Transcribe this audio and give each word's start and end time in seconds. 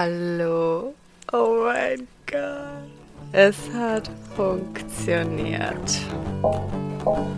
Hallo. 0.00 0.94
Oh 1.30 1.64
mein 1.66 2.08
Gott. 2.24 2.88
Es 3.32 3.56
hat 3.74 4.10
funktioniert. 4.34 5.98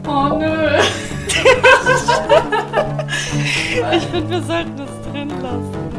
Oh 0.07 0.39
nö. 0.39 0.79
ich 3.97 4.05
finde, 4.05 4.31
wir 4.31 4.43
sollten 4.43 4.77
das 4.77 4.91
drin 5.11 5.31
lassen. 5.43 5.91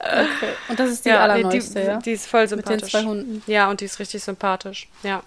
Okay. 0.00 0.52
Und 0.68 0.78
das 0.78 0.90
ist 0.90 1.06
die 1.06 1.08
ja, 1.08 1.20
allerneueste, 1.20 1.78
nee, 1.78 1.84
die, 1.84 1.90
ja? 1.90 1.96
Die 1.96 2.12
ist 2.12 2.26
voll 2.26 2.46
sympathisch. 2.46 2.82
Mit 2.82 2.82
den 2.82 2.90
zwei 2.90 3.04
Hunden. 3.04 3.42
Ja, 3.46 3.70
und 3.70 3.80
die 3.80 3.86
ist 3.86 3.98
richtig 3.98 4.22
sympathisch. 4.22 4.86
Ja. 5.02 5.22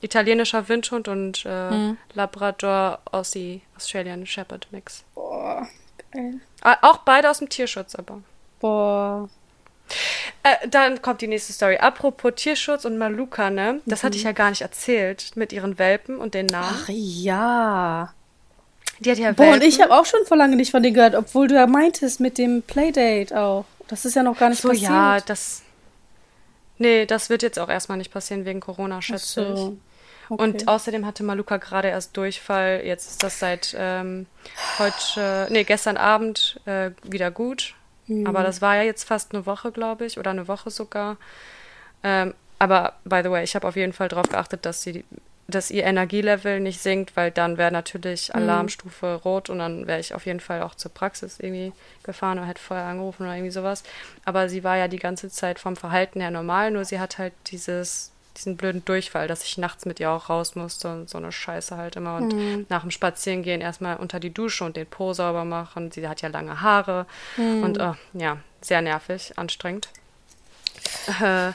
Italienischer 0.00 0.66
Windhund 0.70 1.06
und 1.06 1.44
äh, 1.44 1.70
mhm. 1.70 1.98
Labrador 2.14 3.00
Aussie 3.12 3.60
Australian 3.76 4.24
Shepherd 4.24 4.68
Mix. 4.70 5.04
Boah, 5.14 5.68
geil. 6.12 6.40
Auch 6.82 6.98
beide 6.98 7.30
aus 7.30 7.38
dem 7.38 7.48
Tierschutz, 7.48 7.94
aber. 7.94 8.20
Boah. 8.60 9.28
Äh, 10.42 10.68
dann 10.68 11.00
kommt 11.02 11.20
die 11.20 11.28
nächste 11.28 11.52
Story. 11.52 11.78
Apropos 11.78 12.32
Tierschutz 12.36 12.84
und 12.84 12.98
Maluka, 12.98 13.50
ne? 13.50 13.80
Das 13.86 14.02
mhm. 14.02 14.06
hatte 14.06 14.16
ich 14.16 14.24
ja 14.24 14.32
gar 14.32 14.50
nicht 14.50 14.62
erzählt 14.62 15.32
mit 15.34 15.52
ihren 15.52 15.78
Welpen 15.78 16.18
und 16.18 16.34
den 16.34 16.46
Namen. 16.46 16.76
Ach 16.82 16.88
ja. 16.88 18.12
Die 19.00 19.10
hat 19.10 19.18
ja 19.18 19.32
Boah, 19.32 19.44
Welpen. 19.44 19.60
und 19.60 19.68
ich 19.68 19.80
habe 19.80 19.94
auch 19.94 20.04
schon 20.04 20.24
vor 20.26 20.36
lange 20.36 20.56
nicht 20.56 20.70
von 20.70 20.82
denen 20.82 20.94
gehört, 20.94 21.14
obwohl 21.14 21.48
du 21.48 21.54
ja 21.54 21.66
meintest 21.66 22.20
mit 22.20 22.38
dem 22.38 22.62
Playdate 22.62 23.38
auch. 23.38 23.64
Das 23.86 24.04
ist 24.04 24.14
ja 24.14 24.22
noch 24.22 24.38
gar 24.38 24.50
nicht 24.50 24.60
so, 24.60 24.68
passiert. 24.68 24.90
ja, 24.90 25.20
das. 25.20 25.62
Nee, 26.78 27.06
das 27.06 27.30
wird 27.30 27.42
jetzt 27.42 27.58
auch 27.58 27.68
erstmal 27.68 27.98
nicht 27.98 28.12
passieren 28.12 28.44
wegen 28.44 28.60
Corona, 28.60 29.00
schätze 29.02 29.56
so. 29.56 29.72
ich. 29.72 29.88
Okay. 30.28 30.42
Und 30.42 30.68
außerdem 30.68 31.06
hatte 31.06 31.22
Maluka 31.22 31.56
gerade 31.56 31.88
erst 31.88 32.16
Durchfall. 32.16 32.82
Jetzt 32.84 33.10
ist 33.10 33.22
das 33.22 33.38
seit 33.38 33.74
ähm, 33.78 34.26
heute, 34.78 35.48
nee, 35.50 35.64
gestern 35.64 35.96
Abend 35.96 36.60
äh, 36.66 36.90
wieder 37.02 37.30
gut. 37.30 37.74
Mhm. 38.06 38.26
Aber 38.26 38.42
das 38.42 38.60
war 38.60 38.76
ja 38.76 38.82
jetzt 38.82 39.04
fast 39.04 39.34
eine 39.34 39.46
Woche, 39.46 39.72
glaube 39.72 40.04
ich, 40.04 40.18
oder 40.18 40.30
eine 40.30 40.48
Woche 40.48 40.70
sogar. 40.70 41.16
Ähm, 42.02 42.34
aber 42.58 42.94
by 43.04 43.20
the 43.22 43.30
way, 43.30 43.44
ich 43.44 43.54
habe 43.54 43.66
auf 43.66 43.76
jeden 43.76 43.92
Fall 43.92 44.08
darauf 44.08 44.28
geachtet, 44.28 44.66
dass 44.66 44.82
sie 44.82 45.04
dass 45.50 45.70
ihr 45.70 45.84
Energielevel 45.84 46.60
nicht 46.60 46.78
sinkt, 46.78 47.16
weil 47.16 47.30
dann 47.30 47.56
wäre 47.56 47.72
natürlich 47.72 48.28
mhm. 48.28 48.42
Alarmstufe 48.42 49.06
mhm. 49.06 49.16
rot 49.16 49.48
und 49.48 49.58
dann 49.58 49.86
wäre 49.86 49.98
ich 49.98 50.14
auf 50.14 50.26
jeden 50.26 50.40
Fall 50.40 50.60
auch 50.62 50.74
zur 50.74 50.92
Praxis 50.92 51.40
irgendwie 51.40 51.72
gefahren 52.02 52.38
oder 52.38 52.46
hätte 52.46 52.60
vorher 52.60 52.86
angerufen 52.86 53.22
oder 53.22 53.34
irgendwie 53.34 53.50
sowas. 53.50 53.82
Aber 54.26 54.50
sie 54.50 54.62
war 54.62 54.76
ja 54.76 54.88
die 54.88 54.98
ganze 54.98 55.30
Zeit 55.30 55.58
vom 55.58 55.74
Verhalten 55.74 56.20
her 56.20 56.30
normal, 56.30 56.70
nur 56.70 56.84
sie 56.84 57.00
hat 57.00 57.16
halt 57.16 57.32
dieses 57.46 58.12
diesen 58.38 58.56
blöden 58.56 58.84
Durchfall, 58.84 59.28
dass 59.28 59.44
ich 59.44 59.58
nachts 59.58 59.84
mit 59.84 60.00
ihr 60.00 60.10
auch 60.10 60.28
raus 60.28 60.54
musste 60.54 60.88
und 60.88 61.10
so 61.10 61.18
eine 61.18 61.32
Scheiße 61.32 61.76
halt 61.76 61.96
immer. 61.96 62.16
Und 62.16 62.34
mhm. 62.34 62.66
nach 62.68 62.82
dem 62.82 62.90
Spazierengehen 62.90 63.60
erstmal 63.60 63.96
unter 63.96 64.20
die 64.20 64.32
Dusche 64.32 64.64
und 64.64 64.76
den 64.76 64.86
Po 64.86 65.12
sauber 65.12 65.44
machen. 65.44 65.90
Sie 65.90 66.06
hat 66.08 66.22
ja 66.22 66.28
lange 66.28 66.60
Haare 66.60 67.06
mhm. 67.36 67.62
und 67.62 67.80
oh, 67.80 67.94
ja, 68.12 68.38
sehr 68.60 68.80
nervig, 68.80 69.32
anstrengend. 69.36 69.88
Äh, 71.20 71.52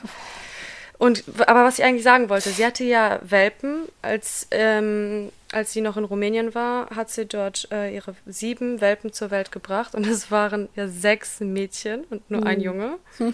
und 0.98 1.24
aber 1.48 1.66
was 1.66 1.80
ich 1.80 1.86
eigentlich 1.86 2.04
sagen 2.04 2.30
wollte, 2.30 2.50
sie 2.50 2.66
hatte 2.66 2.84
ja 2.84 3.20
Welpen, 3.24 3.88
als, 4.02 4.48
ähm, 4.52 5.32
als 5.52 5.74
sie 5.74 5.82
noch 5.82 5.98
in 5.98 6.04
Rumänien 6.04 6.54
war, 6.54 6.90
hat 6.96 7.10
sie 7.10 7.26
dort 7.26 7.68
äh, 7.72 7.94
ihre 7.94 8.16
sieben 8.26 8.80
Welpen 8.80 9.12
zur 9.12 9.32
Welt 9.32 9.52
gebracht 9.52 9.96
und 9.96 10.06
es 10.06 10.32
waren 10.32 10.70
ja 10.76 10.88
sechs 10.88 11.40
Mädchen 11.40 12.04
und 12.10 12.30
nur 12.30 12.42
mhm. 12.42 12.48
ein 12.48 12.62
Junge. 12.62 12.98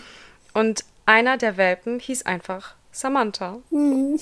Und 0.51 0.83
einer 1.05 1.37
der 1.37 1.57
Welpen 1.57 1.99
hieß 1.99 2.23
einfach 2.23 2.73
Samantha. 2.91 3.59
Hm. 3.69 4.19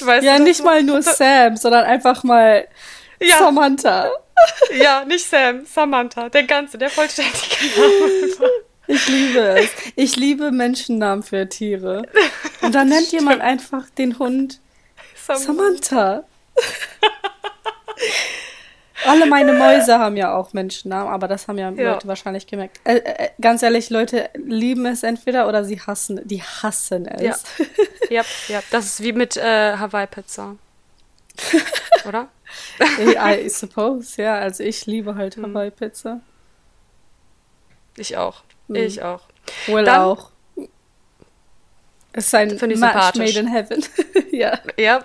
Weißt 0.00 0.24
ja, 0.24 0.38
nicht 0.38 0.64
mal 0.64 0.82
nur 0.82 1.02
Sam, 1.02 1.56
sondern 1.56 1.84
einfach 1.84 2.24
mal 2.24 2.66
ja. 3.20 3.38
Samantha. 3.38 4.10
Ja, 4.78 5.04
nicht 5.04 5.28
Sam, 5.28 5.64
Samantha. 5.66 6.28
Der 6.28 6.44
ganze, 6.44 6.78
der 6.78 6.90
vollständige 6.90 7.56
Name. 7.76 8.50
Ich 8.88 9.08
liebe 9.08 9.40
es. 9.40 9.70
Ich 9.96 10.14
liebe 10.14 10.52
Menschennamen 10.52 11.24
für 11.24 11.48
Tiere. 11.48 12.02
Und 12.60 12.72
dann 12.72 12.88
nennt 12.88 13.10
jemand 13.10 13.40
einfach 13.40 13.90
den 13.90 14.20
Hund 14.20 14.60
Samantha. 15.16 15.44
Samantha. 15.44 16.24
Alle 19.04 19.26
meine 19.26 19.52
Mäuse 19.52 19.98
haben 19.98 20.16
ja 20.16 20.34
auch 20.34 20.52
Menschennamen, 20.52 21.12
aber 21.12 21.28
das 21.28 21.48
haben 21.48 21.58
ja, 21.58 21.70
ja. 21.70 21.92
Leute 21.92 22.08
wahrscheinlich 22.08 22.46
gemerkt. 22.46 22.80
Äh, 22.84 22.96
äh, 22.96 23.28
ganz 23.40 23.62
ehrlich, 23.62 23.90
Leute 23.90 24.30
lieben 24.34 24.86
es 24.86 25.02
entweder 25.02 25.48
oder 25.48 25.64
sie 25.64 25.80
hassen, 25.80 26.20
die 26.24 26.42
hassen 26.42 27.06
es. 27.06 27.42
Ja, 27.58 27.66
ja, 28.10 28.22
ja. 28.48 28.62
das 28.70 28.86
ist 28.86 29.02
wie 29.02 29.12
mit 29.12 29.36
äh, 29.36 29.76
Hawaii-Pizza. 29.76 30.56
oder? 32.06 32.28
I 32.80 33.48
suppose, 33.48 34.22
ja. 34.22 34.36
Also 34.36 34.62
ich 34.62 34.86
liebe 34.86 35.14
halt 35.14 35.36
hm. 35.36 35.44
Hawaii-Pizza. 35.44 36.20
Ich 37.96 38.16
auch. 38.16 38.42
Hm. 38.68 38.76
Ich 38.76 39.02
auch. 39.02 39.22
Will 39.66 39.84
Dann, 39.84 40.00
auch. 40.00 40.30
Es 42.12 42.26
ist 42.26 42.34
ein 42.34 42.48
Match 42.48 43.14
made 43.16 43.38
in 43.38 43.46
heaven. 43.46 43.84
ja. 44.32 44.58
Ja. 44.78 45.04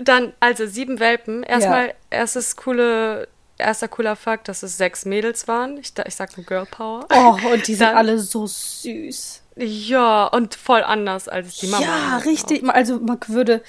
Dann, 0.00 0.32
also 0.40 0.66
sieben 0.66 0.98
Welpen. 0.98 1.42
Erstmal, 1.42 1.88
ja. 1.88 1.94
erstes 2.10 2.56
coole, 2.56 3.28
erster 3.58 3.88
cooler 3.88 4.16
Fakt, 4.16 4.48
dass 4.48 4.62
es 4.62 4.76
sechs 4.76 5.04
Mädels 5.04 5.46
waren. 5.46 5.76
Ich, 5.76 5.92
ich 6.06 6.14
sag 6.14 6.36
nur 6.36 6.46
Girl 6.46 6.66
Power. 6.66 7.06
Oh, 7.12 7.52
und 7.52 7.68
die 7.68 7.74
sind 7.76 7.88
Dann, 7.88 7.96
alle 7.96 8.18
so 8.18 8.46
süß. 8.46 9.42
Ja, 9.56 10.26
und 10.26 10.54
voll 10.54 10.82
anders 10.82 11.28
als 11.28 11.58
die 11.58 11.66
Mama. 11.66 11.84
Ja, 11.84 12.16
richtig. 12.18 12.64
Auch. 12.64 12.74
Also 12.74 12.98
man 12.98 13.18
würde, 13.26 13.62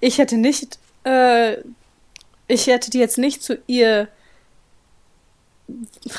ich 0.00 0.18
hätte 0.18 0.36
nicht, 0.36 0.78
äh, 1.04 1.56
ich 2.46 2.66
hätte 2.66 2.90
die 2.90 2.98
jetzt 2.98 3.18
nicht 3.18 3.42
zu 3.42 3.58
ihr 3.66 4.08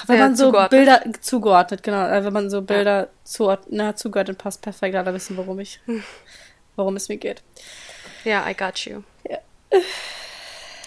wenn 0.05 0.17
äh, 0.17 0.19
man 0.19 0.35
so 0.35 0.45
zugeordnet. 0.45 0.69
Bilder 0.69 1.21
zugeordnet, 1.21 1.83
genau, 1.83 2.07
äh, 2.07 2.23
wenn 2.23 2.33
man 2.33 2.49
so 2.49 2.61
Bilder 2.61 2.99
ja. 3.01 3.07
zuordnet, 3.23 3.69
na, 3.71 3.95
zugeordnet 3.95 4.37
passt 4.37 4.61
perfekt, 4.61 4.95
alle 4.95 5.13
wissen, 5.13 5.37
worum 5.37 5.59
ich, 5.59 5.79
worum 6.75 6.95
es 6.95 7.09
mir 7.09 7.17
geht. 7.17 7.41
Ja, 8.23 8.47
I 8.47 8.53
got 8.53 8.77
you. 8.85 9.01
Ja. 9.27 9.39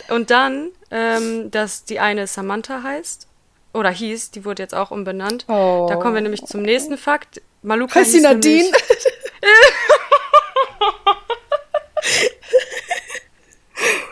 Und 0.09 0.31
dann, 0.31 0.71
ähm, 0.91 1.51
dass 1.51 1.85
die 1.85 2.01
eine 2.01 2.27
Samantha 2.27 2.83
heißt, 2.83 3.29
oder 3.73 3.91
hieß, 3.91 4.31
die 4.33 4.45
wurde 4.45 4.63
jetzt 4.63 4.75
auch 4.75 4.91
umbenannt. 4.91 5.47
Oh. 5.49 5.87
Da 5.89 5.97
kommen 5.97 6.15
wir 6.15 6.21
nämlich 6.21 6.45
zum 6.45 6.61
nächsten 6.63 6.99
Fakt. 6.99 7.41
Maluka 7.63 8.01
heißt 8.01 8.13
sie 8.13 8.21
Nadine? 8.21 8.71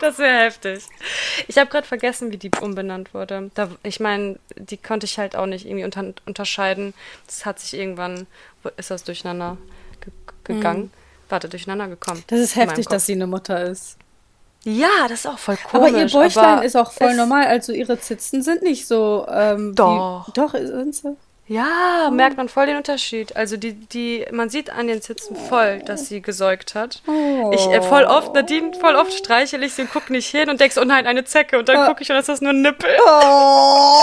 das 0.01 0.19
wäre 0.19 0.45
heftig. 0.45 0.85
Ich 1.49 1.59
habe 1.59 1.71
gerade 1.71 1.87
vergessen, 1.87 2.33
wie 2.33 2.39
die 2.39 2.51
umbenannt 2.61 3.13
wurde. 3.13 3.51
Da, 3.55 3.69
ich 3.83 4.01
meine, 4.01 4.39
die 4.57 4.79
konnte 4.79 5.05
ich 5.05 5.19
halt 5.19 5.37
auch 5.37 5.47
nicht 5.47 5.67
irgendwie 5.67 5.85
unter, 5.85 6.15
unterscheiden. 6.27 6.95
Das 7.27 7.45
hat 7.45 7.61
sich 7.61 7.75
irgendwann, 7.75 8.27
ist 8.77 8.91
das 8.91 9.05
durcheinander 9.05 9.59
ge 10.01 10.13
gegangen. 10.45 10.85
Mhm. 10.85 10.91
Warte, 11.29 11.49
durcheinander 11.49 11.89
gekommen. 11.89 12.25
Das 12.29 12.41
ist 12.41 12.57
heftig, 12.57 12.87
dass 12.87 13.07
sie 13.07 13.13
eine 13.13 13.27
Mutter 13.27 13.63
ist. 13.63 13.99
Ja, 14.65 15.09
das 15.09 15.21
ist 15.21 15.27
auch 15.27 15.39
voll 15.39 15.57
komisch. 15.57 15.89
Aber 15.89 15.99
ihr 15.99 16.07
Bäuchlein 16.07 16.63
ist 16.63 16.77
auch 16.77 16.93
voll 16.93 17.15
normal. 17.15 17.47
Also 17.47 17.73
ihre 17.73 17.99
Zitzen 17.99 18.43
sind 18.43 18.63
nicht 18.63 18.87
so. 18.87 19.27
Ähm, 19.31 19.75
doch. 19.75 20.29
Wie, 20.29 20.33
doch, 20.33 20.53
sind 20.53 20.95
sie. 20.95 21.17
Ja, 21.51 22.07
oh. 22.07 22.11
merkt 22.13 22.37
man 22.37 22.49
voll 22.49 22.67
den 22.67 22.77
Unterschied. 22.77 23.35
Also 23.35 23.57
die, 23.57 23.73
die, 23.73 24.25
man 24.31 24.51
sieht 24.51 24.71
an 24.71 24.87
den 24.87 25.03
Zitzen 25.03 25.35
voll, 25.35 25.81
dass 25.81 26.07
sie 26.07 26.23
gesäugt 26.23 26.77
hat. 26.77 27.03
Oh. 27.09 27.51
Ich 27.53 27.67
äh, 27.67 27.83
voll 27.83 28.05
oft, 28.05 28.35
Nadine, 28.35 28.73
voll 28.75 28.95
oft 28.95 29.13
streichel 29.13 29.65
ich 29.65 29.75
sie 29.75 29.83
und 29.83 29.91
guck 29.93 30.11
nicht 30.11 30.29
hin 30.29 30.49
und 30.49 30.61
denk 30.61 30.73
so, 30.73 30.81
oh 30.83 30.85
nein, 30.85 31.09
eine 31.09 31.25
Zecke. 31.25 31.59
Und 31.59 31.69
dann 31.69 31.79
oh. 31.79 31.87
gucke 31.89 32.03
ich 32.03 32.11
und 32.11 32.17
das 32.17 32.29
ist 32.29 32.41
nur 32.41 32.53
ein 32.53 32.63
Nippel. 32.63 32.91
Oh. 33.05 34.01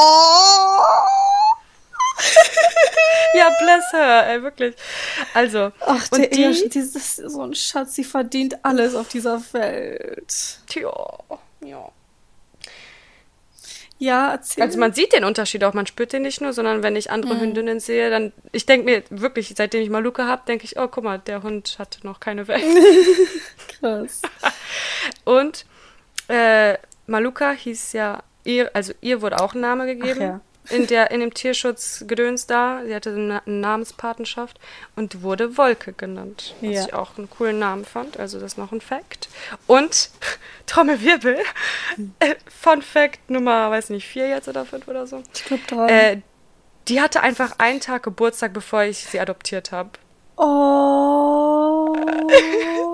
ja, 3.33 3.49
bless 3.59 3.91
her, 3.93 4.27
ey, 4.27 4.43
wirklich. 4.43 4.75
Also, 5.33 5.71
Ach, 5.81 6.05
und 6.11 6.21
die, 6.21 6.41
Ehe, 6.41 6.69
die 6.69 6.79
ist 6.79 7.15
so 7.15 7.41
ein 7.41 7.53
Schatz, 7.53 7.95
sie 7.95 8.03
verdient 8.03 8.57
alles 8.63 8.95
auf 8.95 9.07
dieser 9.07 9.41
Welt. 9.53 10.59
Tja, 10.67 10.91
ja. 11.61 11.91
Ja, 13.99 14.31
erzähl. 14.31 14.63
Also 14.63 14.77
man 14.77 14.93
sieht 14.93 15.13
den 15.13 15.23
Unterschied 15.23 15.63
auch, 15.63 15.73
man 15.73 15.87
spürt 15.87 16.13
den 16.13 16.21
nicht 16.21 16.39
nur, 16.39 16.53
sondern 16.53 16.83
wenn 16.83 16.95
ich 16.95 17.09
andere 17.09 17.33
mhm. 17.33 17.39
Hündinnen 17.39 17.79
sehe, 17.79 18.11
dann, 18.11 18.31
ich 18.51 18.67
denke 18.67 18.85
mir 18.85 19.03
wirklich, 19.09 19.53
seitdem 19.57 19.81
ich 19.81 19.89
Maluka 19.89 20.27
habe, 20.27 20.43
denke 20.47 20.65
ich, 20.65 20.77
oh, 20.77 20.87
guck 20.87 21.03
mal, 21.03 21.17
der 21.17 21.41
Hund 21.41 21.77
hatte 21.79 22.05
noch 22.05 22.19
keine 22.19 22.47
Welt. 22.47 22.63
Krass. 23.79 24.21
Und 25.25 25.65
äh, 26.27 26.77
Maluka 27.07 27.51
hieß 27.51 27.93
ja, 27.93 28.21
ihr, 28.43 28.69
also 28.75 28.93
ihr 29.01 29.23
wurde 29.23 29.39
auch 29.41 29.55
ein 29.55 29.61
Name 29.61 29.87
gegeben. 29.87 30.19
Ach 30.19 30.21
ja 30.21 30.41
in, 30.69 30.87
der, 30.87 31.11
in 31.11 31.19
dem 31.19 31.33
Tierschutzgedöns 31.33 32.47
da. 32.47 32.81
Sie 32.85 32.93
hatte 32.93 33.11
eine 33.11 33.41
Namenspatenschaft 33.45 34.59
und 34.95 35.21
wurde 35.21 35.57
Wolke 35.57 35.93
genannt. 35.93 36.55
Was 36.61 36.71
ja. 36.71 36.85
ich 36.85 36.93
auch 36.93 37.17
einen 37.17 37.29
coolen 37.29 37.59
Namen 37.59 37.85
fand. 37.85 38.19
Also 38.19 38.39
das 38.39 38.53
ist 38.53 38.57
noch 38.57 38.71
ein 38.71 38.81
Fact. 38.81 39.29
Und 39.65 40.09
Trommelwirbel. 40.65 41.37
Äh, 42.19 42.35
Fun 42.49 42.81
Fact 42.81 43.29
Nummer, 43.29 43.71
weiß 43.71 43.89
nicht, 43.89 44.07
vier 44.07 44.27
jetzt 44.27 44.47
oder 44.47 44.65
fünf 44.65 44.87
oder 44.87 45.07
so. 45.07 45.23
Ich 45.33 45.45
glaube 45.45 45.63
drei. 45.67 45.87
Äh, 45.87 46.21
die 46.87 47.01
hatte 47.01 47.21
einfach 47.21 47.59
einen 47.59 47.79
Tag 47.81 48.03
Geburtstag, 48.03 48.53
bevor 48.53 48.83
ich 48.83 48.99
sie 48.99 49.19
adoptiert 49.19 49.71
habe. 49.71 49.91
Oh. 50.37 51.93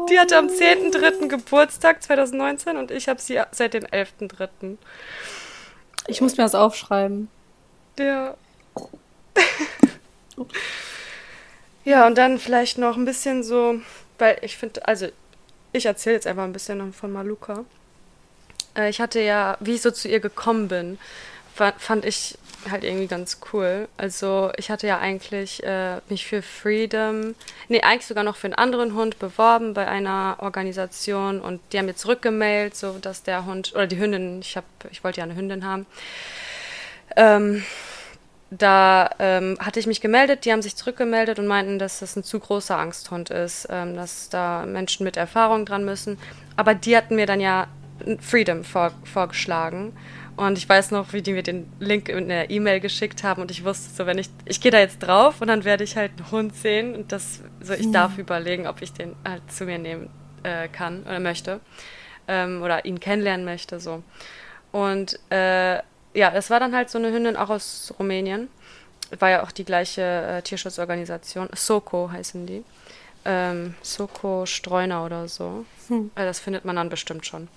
Die 0.10 0.20
hatte 0.20 0.38
am 0.38 0.48
10.3. 0.48 1.28
Geburtstag 1.28 2.02
2019 2.02 2.78
und 2.78 2.92
ich 2.92 3.08
habe 3.08 3.22
sie 3.22 3.40
seit 3.52 3.74
dem 3.74 3.84
11.3. 3.84 4.78
Ich 6.08 6.22
muss 6.22 6.38
mir 6.38 6.44
das 6.44 6.56
aufschreiben. 6.56 7.30
Ja. 7.98 8.36
ja, 11.86 12.08
und 12.08 12.18
dann 12.18 12.40
vielleicht 12.40 12.78
noch 12.78 12.98
ein 12.98 13.06
bisschen 13.06 13.44
so, 13.44 13.80
weil 14.18 14.38
ich 14.42 14.58
finde, 14.58 14.88
also 14.88 15.08
ich 15.72 15.86
erzähle 15.86 16.16
jetzt 16.16 16.28
einfach 16.28 16.44
ein 16.44 16.54
bisschen 16.54 16.94
von 16.94 17.12
Maluka. 17.12 17.66
Äh, 18.76 18.90
ich 18.90 19.02
hatte 19.02 19.22
ja, 19.22 19.58
wie 19.60 19.76
ich 19.76 19.82
so 19.82 19.92
zu 19.92 20.08
ihr 20.08 20.20
gekommen 20.20 20.68
bin, 20.68 20.98
fand 21.56 22.06
ich 22.06 22.38
halt 22.72 22.84
irgendwie 22.84 23.08
ganz 23.08 23.40
cool. 23.52 23.88
Also 23.98 24.52
ich 24.58 24.72
hatte 24.72 24.88
ja 24.88 25.00
eigentlich 25.00 25.64
äh, 25.64 25.98
mich 26.10 26.26
für 26.26 26.42
Freedom, 26.42 27.36
nee, 27.68 27.82
eigentlich 27.82 28.08
sogar 28.08 28.24
noch 28.24 28.38
für 28.38 28.48
einen 28.48 28.56
anderen 28.56 28.96
Hund 28.96 29.20
beworben 29.20 29.74
bei 29.74 29.88
einer 29.88 30.38
Organisation 30.40 31.42
und 31.42 31.62
die 31.72 31.78
haben 31.78 31.86
mir 31.86 31.96
zurückgemailt, 31.96 32.76
so 32.76 32.98
dass 33.00 33.24
der 33.24 33.46
Hund, 33.46 33.74
oder 33.76 33.88
die 33.88 34.00
Hündin, 34.00 34.40
ich 34.40 34.56
habe, 34.56 34.66
ich 34.92 35.04
wollte 35.04 35.20
ja 35.20 35.26
eine 35.26 35.36
Hündin 35.36 35.66
haben, 35.66 35.86
ähm, 37.16 37.64
da 38.50 39.10
ähm, 39.20 39.58
hatte 39.60 39.80
ich 39.80 39.88
mich 39.88 40.02
gemeldet, 40.02 40.46
die 40.46 40.52
haben 40.52 40.62
sich 40.62 40.76
zurückgemeldet 40.76 41.40
und 41.40 41.48
meinten, 41.48 41.80
dass 41.80 42.00
das 42.00 42.16
ein 42.16 42.24
zu 42.24 42.40
großer 42.40 42.78
Angsthund 42.78 43.30
ist, 43.30 43.68
ähm, 43.70 43.96
dass 43.96 44.30
da 44.30 44.66
Menschen 44.66 45.04
mit 45.04 45.18
Erfahrung 45.18 45.66
dran 45.66 45.86
müssen. 45.86 46.20
Aber 46.56 46.76
die 46.76 46.96
hatten 46.96 47.16
mir 47.16 47.26
dann 47.26 47.40
ja 47.40 47.68
Freedom 48.20 48.64
vor, 48.64 48.92
vorgeschlagen. 49.06 49.94
Und 50.36 50.58
ich 50.58 50.68
weiß 50.68 50.92
noch, 50.92 51.14
wie 51.14 51.22
die 51.22 51.34
mir 51.34 51.44
den 51.44 51.72
Link 51.80 52.10
in 52.10 52.28
der 52.28 52.50
E-Mail 52.50 52.80
geschickt 52.80 53.24
haben 53.24 53.42
und 53.42 53.52
ich 53.52 53.64
wusste 53.64 53.94
so, 53.94 54.08
wenn 54.08 54.18
ich, 54.18 54.30
ich 54.46 54.62
gehe 54.62 54.72
da 54.72 54.80
jetzt 54.80 55.00
drauf 55.00 55.42
und 55.42 55.48
dann 55.48 55.64
werde 55.64 55.84
ich 55.84 55.96
halt 55.96 56.12
einen 56.18 56.32
Hund 56.32 56.56
sehen 56.56 56.96
und 56.96 57.12
das, 57.12 57.42
so 57.62 57.74
ich 57.74 57.86
hm. 57.86 57.94
darf 57.94 58.18
überlegen, 58.18 58.66
ob 58.66 58.82
ich 58.82 58.94
den 58.94 59.16
halt 59.28 59.44
zu 59.52 59.66
mir 59.66 59.78
nehmen 59.78 60.10
äh, 60.42 60.68
kann 60.70 61.04
oder 61.04 61.20
möchte 61.20 61.60
ähm, 62.28 62.64
oder 62.64 62.84
ihn 62.86 63.00
kennenlernen 63.00 63.46
möchte, 63.46 63.80
so. 63.80 64.02
Und 64.72 65.20
äh, 65.30 65.80
ja, 66.14 66.32
das 66.32 66.50
war 66.50 66.60
dann 66.60 66.76
halt 66.76 66.90
so 66.90 66.98
eine 66.98 67.12
Hündin 67.12 67.36
auch 67.36 67.50
aus 67.50 67.94
Rumänien. 67.98 68.50
War 69.20 69.30
ja 69.30 69.44
auch 69.44 69.52
die 69.52 69.66
gleiche 69.66 70.02
äh, 70.02 70.42
Tierschutzorganisation. 70.42 71.50
Soko 71.56 72.12
heißen 72.12 72.46
die. 72.46 72.64
Ähm, 73.26 73.76
Soko 73.82 74.46
Streuner 74.46 75.06
oder 75.06 75.28
so. 75.28 75.66
Hm. 75.88 76.12
Äh, 76.16 76.26
das 76.26 76.40
findet 76.40 76.66
man 76.66 76.76
dann 76.76 76.90
bestimmt 76.90 77.26
schon. 77.26 77.48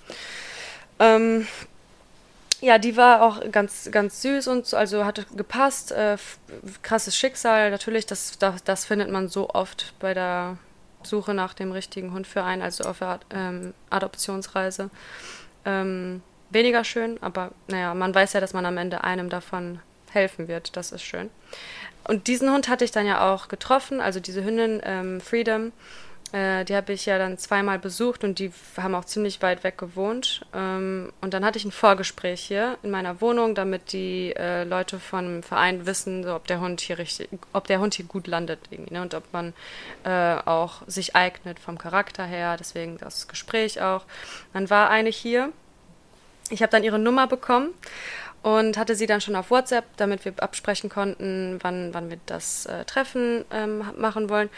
Ähm, 0.99 1.47
ja, 2.59 2.79
die 2.79 2.97
war 2.97 3.21
auch 3.21 3.51
ganz, 3.51 3.89
ganz 3.91 4.21
süß 4.21 4.47
und 4.47 4.65
so, 4.65 4.77
also 4.77 5.05
hatte 5.05 5.25
gepasst. 5.35 5.91
Äh, 5.91 6.17
krasses 6.81 7.15
Schicksal, 7.15 7.69
natürlich, 7.69 8.05
das, 8.05 8.37
das, 8.39 8.63
das, 8.63 8.85
findet 8.85 9.11
man 9.11 9.29
so 9.29 9.49
oft 9.51 9.93
bei 9.99 10.13
der 10.13 10.57
Suche 11.03 11.33
nach 11.33 11.53
dem 11.53 11.71
richtigen 11.71 12.13
Hund 12.13 12.25
für 12.25 12.43
einen, 12.43 12.61
also 12.61 12.85
auf 12.85 12.99
der 12.99 13.19
ähm, 13.31 13.73
Adoptionsreise. 13.91 14.89
Ähm, 15.65 16.23
weniger 16.49 16.83
schön, 16.83 17.17
aber 17.21 17.51
naja, 17.67 17.93
man 17.93 18.13
weiß 18.13 18.33
ja, 18.33 18.39
dass 18.39 18.53
man 18.53 18.65
am 18.65 18.77
Ende 18.77 19.03
einem 19.03 19.29
davon 19.29 19.79
helfen 20.11 20.47
wird. 20.47 20.75
Das 20.75 20.91
ist 20.91 21.03
schön. 21.03 21.29
Und 22.07 22.27
diesen 22.27 22.51
Hund 22.51 22.69
hatte 22.69 22.85
ich 22.85 22.91
dann 22.91 23.05
ja 23.05 23.33
auch 23.33 23.47
getroffen, 23.49 23.99
also 23.99 24.19
diese 24.19 24.43
Hündin 24.43 24.81
ähm, 24.83 25.21
Freedom. 25.21 25.73
Äh, 26.33 26.65
die 26.65 26.75
habe 26.75 26.91
ich 26.91 27.05
ja 27.05 27.17
dann 27.17 27.37
zweimal 27.37 27.79
besucht 27.79 28.23
und 28.25 28.39
die 28.39 28.51
haben 28.75 28.95
auch 28.95 29.05
ziemlich 29.05 29.41
weit 29.41 29.63
weg 29.63 29.77
gewohnt. 29.77 30.45
Ähm, 30.53 31.11
und 31.21 31.33
dann 31.33 31.45
hatte 31.45 31.57
ich 31.57 31.65
ein 31.65 31.71
Vorgespräch 31.71 32.41
hier 32.41 32.77
in 32.83 32.91
meiner 32.91 33.21
Wohnung, 33.21 33.55
damit 33.55 33.93
die 33.93 34.33
äh, 34.35 34.63
Leute 34.65 34.99
vom 34.99 35.41
Verein 35.41 35.85
wissen, 35.85 36.23
so, 36.23 36.35
ob 36.35 36.47
der 36.47 36.59
Hund 36.59 36.81
hier 36.81 36.97
richtig, 36.97 37.29
ob 37.53 37.67
der 37.67 37.79
Hund 37.79 37.93
hier 37.93 38.05
gut 38.05 38.27
landet 38.27 38.59
irgendwie, 38.69 38.93
ne? 38.93 39.01
und 39.01 39.13
ob 39.13 39.31
man 39.31 39.53
äh, 40.03 40.35
auch 40.45 40.81
sich 40.87 41.15
eignet 41.15 41.59
vom 41.59 41.77
Charakter 41.77 42.25
her. 42.25 42.57
Deswegen 42.57 42.97
das 42.97 43.29
Gespräch 43.29 43.81
auch. 43.81 44.03
Dann 44.53 44.69
war 44.69 44.89
eine 44.89 45.09
hier 45.09 45.53
ich 46.49 46.61
habe 46.61 46.71
dann 46.71 46.83
ihre 46.83 46.99
Nummer 46.99 47.27
bekommen 47.27 47.73
und 48.43 48.77
hatte 48.77 48.95
sie 48.95 49.07
dann 49.07 49.21
schon 49.21 49.35
auf 49.35 49.51
WhatsApp, 49.51 49.85
damit 49.97 50.25
wir 50.25 50.33
absprechen 50.41 50.89
konnten, 50.89 51.59
wann, 51.61 51.93
wann 51.93 52.09
wir 52.09 52.19
das 52.25 52.65
äh, 52.65 52.85
Treffen 52.85 53.45
ähm, 53.51 53.83
machen 53.97 54.29
wollen. 54.29 54.49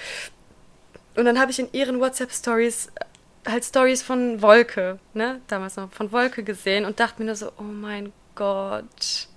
Und 1.16 1.26
dann 1.26 1.40
habe 1.40 1.52
ich 1.52 1.60
in 1.60 1.70
ihren 1.72 2.00
WhatsApp-Stories 2.00 2.92
äh, 2.96 3.52
halt 3.52 3.66
Stories 3.66 4.04
von 4.04 4.42
Wolke, 4.42 5.00
ne, 5.14 5.42
damals 5.48 5.76
noch, 5.76 5.92
von 5.92 6.12
Wolke 6.12 6.44
gesehen 6.44 6.86
und 6.86 7.00
dachte 7.00 7.22
mir 7.22 7.28
nur 7.28 7.36
so, 7.36 7.52
oh 7.58 7.64
mein 7.64 8.12
Gott, 8.36 9.28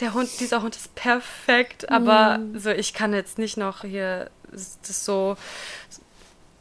der 0.00 0.12
Hund, 0.12 0.28
dieser 0.40 0.62
Hund 0.62 0.76
ist 0.76 0.94
perfekt, 0.94 1.88
aber 1.88 2.38
mm. 2.38 2.58
so, 2.58 2.70
ich 2.70 2.94
kann 2.94 3.14
jetzt 3.14 3.38
nicht 3.38 3.56
noch 3.56 3.82
hier 3.82 4.30
das 4.50 5.04
so 5.04 5.36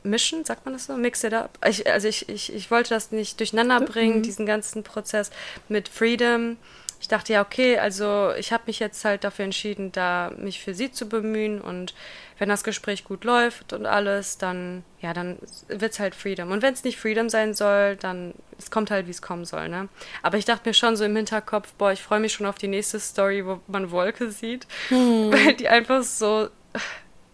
mischen, 0.03 0.45
sagt 0.45 0.65
man 0.65 0.73
das 0.73 0.85
so? 0.85 0.95
Mix 0.95 1.23
it 1.23 1.33
up. 1.33 1.57
Ich, 1.67 1.89
also 1.89 2.07
ich, 2.07 2.29
ich, 2.29 2.53
ich 2.53 2.71
wollte 2.71 2.91
das 2.91 3.11
nicht 3.11 3.39
durcheinander 3.39 3.81
bringen, 3.81 4.17
mhm. 4.17 4.23
diesen 4.23 4.45
ganzen 4.45 4.83
Prozess 4.83 5.31
mit 5.69 5.89
Freedom. 5.89 6.57
Ich 7.00 7.09
dachte 7.09 7.33
ja, 7.33 7.41
okay, 7.41 7.77
also 7.77 8.31
ich 8.38 8.53
habe 8.53 8.63
mich 8.67 8.79
jetzt 8.79 9.03
halt 9.03 9.25
dafür 9.25 9.44
entschieden, 9.44 9.91
da 9.91 10.31
mich 10.38 10.61
für 10.61 10.73
sie 10.73 10.89
zu 10.89 11.09
bemühen 11.09 11.59
und 11.59 11.94
wenn 12.39 12.47
das 12.47 12.63
Gespräch 12.63 13.03
gut 13.03 13.25
läuft 13.25 13.73
und 13.73 13.85
alles, 13.85 14.38
dann 14.38 14.83
ja, 15.01 15.13
dann 15.13 15.38
wird's 15.67 16.00
halt 16.00 16.15
Freedom. 16.15 16.51
Und 16.51 16.61
wenn 16.61 16.73
es 16.73 16.85
nicht 16.85 16.97
Freedom 16.97 17.27
sein 17.27 17.53
soll, 17.53 17.97
dann 17.97 18.33
es 18.57 18.71
kommt 18.71 18.89
halt, 18.89 19.05
wie 19.07 19.11
es 19.11 19.21
kommen 19.21 19.44
soll, 19.44 19.67
ne? 19.67 19.89
Aber 20.21 20.38
ich 20.38 20.45
dachte 20.45 20.67
mir 20.67 20.73
schon 20.73 20.95
so 20.95 21.03
im 21.03 21.15
Hinterkopf, 21.15 21.73
boah, 21.73 21.91
ich 21.91 22.01
freue 22.01 22.21
mich 22.21 22.31
schon 22.31 22.45
auf 22.45 22.57
die 22.57 22.69
nächste 22.69 23.01
Story, 23.01 23.45
wo 23.45 23.59
man 23.67 23.91
Wolke 23.91 24.31
sieht, 24.31 24.65
hm. 24.88 25.31
weil 25.33 25.55
die 25.55 25.67
einfach 25.67 26.03
so 26.03 26.47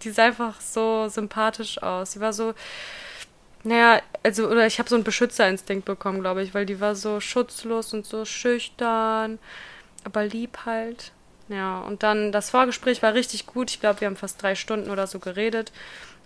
die 0.01 0.11
sah 0.11 0.25
einfach 0.25 0.59
so 0.61 1.07
sympathisch 1.09 1.81
aus. 1.81 2.13
Sie 2.13 2.19
war 2.19 2.33
so, 2.33 2.53
naja, 3.63 4.01
also, 4.23 4.47
oder 4.47 4.65
ich 4.67 4.79
habe 4.79 4.89
so 4.89 4.95
einen 4.95 5.03
Beschützerinstinkt 5.03 5.85
bekommen, 5.85 6.21
glaube 6.21 6.43
ich, 6.43 6.53
weil 6.53 6.65
die 6.65 6.79
war 6.79 6.95
so 6.95 7.19
schutzlos 7.19 7.93
und 7.93 8.05
so 8.05 8.25
schüchtern, 8.25 9.39
aber 10.03 10.25
lieb 10.25 10.59
halt. 10.65 11.11
Ja, 11.49 11.79
und 11.79 12.03
dann 12.03 12.31
das 12.31 12.51
Vorgespräch 12.51 13.01
war 13.01 13.13
richtig 13.15 13.47
gut. 13.47 13.71
Ich 13.71 13.79
glaube, 13.79 14.01
wir 14.01 14.07
haben 14.07 14.15
fast 14.15 14.41
drei 14.41 14.55
Stunden 14.55 14.89
oder 14.91 15.07
so 15.07 15.19
geredet. 15.19 15.71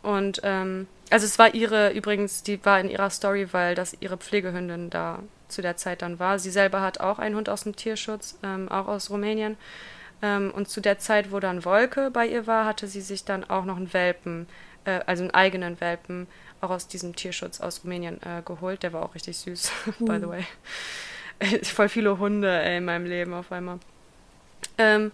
Und, 0.03 0.41
ähm, 0.43 0.87
also 1.09 1.25
es 1.25 1.39
war 1.39 1.53
ihre, 1.55 1.91
übrigens, 1.93 2.43
die 2.43 2.63
war 2.65 2.79
in 2.79 2.89
ihrer 2.89 3.09
Story, 3.09 3.47
weil 3.53 3.73
das 3.73 3.95
ihre 4.01 4.17
Pflegehündin 4.17 4.89
da 4.89 5.19
zu 5.47 5.61
der 5.61 5.77
Zeit 5.77 6.01
dann 6.01 6.19
war. 6.19 6.39
Sie 6.39 6.51
selber 6.51 6.81
hat 6.81 6.99
auch 6.99 7.19
einen 7.19 7.35
Hund 7.35 7.49
aus 7.49 7.63
dem 7.63 7.75
Tierschutz, 7.75 8.37
ähm, 8.43 8.69
auch 8.69 8.87
aus 8.87 9.09
Rumänien. 9.09 9.57
Ähm, 10.23 10.51
und 10.55 10.69
zu 10.69 10.79
der 10.79 10.97
Zeit, 10.99 11.31
wo 11.33 11.39
dann 11.41 11.65
Wolke 11.65 12.09
bei 12.09 12.25
ihr 12.25 12.47
war, 12.47 12.65
hatte 12.65 12.87
sie 12.87 13.01
sich 13.01 13.25
dann 13.25 13.43
auch 13.43 13.65
noch 13.65 13.75
einen 13.75 13.93
Welpen, 13.93 14.47
äh, 14.85 15.01
also 15.05 15.23
einen 15.23 15.31
eigenen 15.31 15.81
Welpen, 15.81 16.27
auch 16.61 16.69
aus 16.69 16.87
diesem 16.87 17.13
Tierschutz 17.13 17.59
aus 17.59 17.83
Rumänien 17.83 18.21
äh, 18.23 18.41
geholt. 18.43 18.83
Der 18.83 18.93
war 18.93 19.03
auch 19.03 19.13
richtig 19.15 19.37
süß, 19.37 19.69
mhm. 19.99 20.05
by 20.05 20.19
the 20.19 20.29
way. 20.29 20.45
Voll 21.63 21.89
viele 21.89 22.17
Hunde 22.17 22.49
ey, 22.49 22.77
in 22.77 22.85
meinem 22.85 23.05
Leben 23.05 23.33
auf 23.33 23.51
einmal. 23.51 23.79
Ähm, 24.77 25.11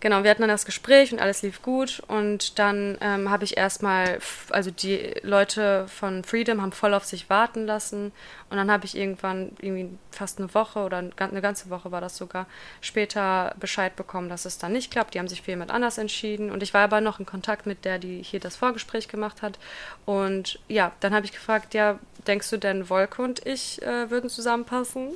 genau, 0.00 0.22
wir 0.22 0.30
hatten 0.30 0.42
dann 0.42 0.48
das 0.48 0.64
Gespräch 0.64 1.12
und 1.12 1.20
alles 1.20 1.42
lief 1.42 1.62
gut. 1.62 2.02
Und 2.08 2.58
dann 2.58 2.98
ähm, 3.00 3.30
habe 3.30 3.44
ich 3.44 3.56
erstmal, 3.56 4.18
also 4.50 4.70
die 4.70 5.14
Leute 5.22 5.86
von 5.88 6.24
Freedom 6.24 6.62
haben 6.62 6.72
voll 6.72 6.94
auf 6.94 7.04
sich 7.04 7.28
warten 7.30 7.66
lassen. 7.66 8.12
Und 8.50 8.56
dann 8.56 8.70
habe 8.70 8.86
ich 8.86 8.96
irgendwann, 8.96 9.52
irgendwie 9.60 9.90
fast 10.10 10.38
eine 10.38 10.52
Woche 10.54 10.80
oder 10.80 10.98
eine 10.98 11.40
ganze 11.40 11.70
Woche 11.70 11.92
war 11.92 12.00
das 12.00 12.16
sogar, 12.16 12.46
später 12.80 13.54
Bescheid 13.60 13.94
bekommen, 13.96 14.28
dass 14.28 14.44
es 14.44 14.58
dann 14.58 14.72
nicht 14.72 14.90
klappt. 14.90 15.14
Die 15.14 15.18
haben 15.18 15.28
sich 15.28 15.42
für 15.42 15.50
jemand 15.50 15.70
anders 15.70 15.98
entschieden. 15.98 16.50
Und 16.50 16.62
ich 16.62 16.74
war 16.74 16.84
aber 16.84 17.00
noch 17.00 17.20
in 17.20 17.26
Kontakt 17.26 17.66
mit 17.66 17.84
der, 17.84 17.98
die 17.98 18.22
hier 18.22 18.40
das 18.40 18.56
Vorgespräch 18.56 19.08
gemacht 19.08 19.42
hat. 19.42 19.58
Und 20.06 20.58
ja, 20.68 20.92
dann 21.00 21.14
habe 21.14 21.26
ich 21.26 21.32
gefragt, 21.32 21.74
ja, 21.74 21.98
denkst 22.28 22.50
du 22.50 22.58
denn, 22.58 22.88
Wolke 22.88 23.22
und 23.22 23.44
ich 23.46 23.82
äh, 23.82 24.10
würden 24.10 24.30
zusammenpassen? 24.30 25.12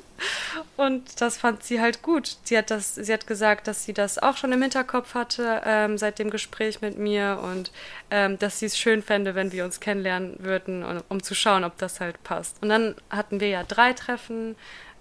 Und 0.77 1.21
das 1.21 1.37
fand 1.37 1.63
sie 1.63 1.81
halt 1.81 2.03
gut. 2.03 2.37
Sie 2.45 2.57
hat 2.57 2.71
das, 2.71 2.95
sie 2.95 3.13
hat 3.13 3.27
gesagt, 3.27 3.69
dass 3.69 3.85
sie 3.85 3.93
das 3.93 4.19
auch 4.19 4.37
schon 4.37 4.53
im 4.53 4.63
Hinterkopf 4.63 5.15
hatte 5.15 5.63
ähm, 5.65 5.99
seit 5.99 6.19
dem 6.19 6.31
Gespräch 6.31 6.81
mit 6.81 6.99
mir 6.99 7.41
und 7.43 7.71
ähm, 8.11 8.39
dass 8.39 8.59
sie 8.59 8.67
es 8.67 8.79
schön 8.79 9.03
fände, 9.03 9.35
wenn 9.35 9.53
wir 9.53 9.65
uns 9.65 9.81
kennenlernen 9.81 10.37
würden, 10.39 10.83
um, 10.85 11.03
um 11.09 11.23
zu 11.23 11.35
schauen, 11.35 11.65
ob 11.65 11.77
das 11.79 12.01
halt 12.01 12.23
passt. 12.25 12.63
Und 12.63 12.71
dann 12.71 12.97
hatten 13.11 13.41
wir 13.41 13.49
ja 13.49 13.63
drei 13.63 13.93
Treffen, 13.93 14.57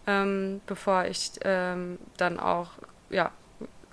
ähm, 0.06 0.62
bevor 0.68 1.06
ich 1.06 1.32
ähm, 1.44 1.98
dann 2.18 2.40
auch 2.40 2.72
ja, 3.10 3.32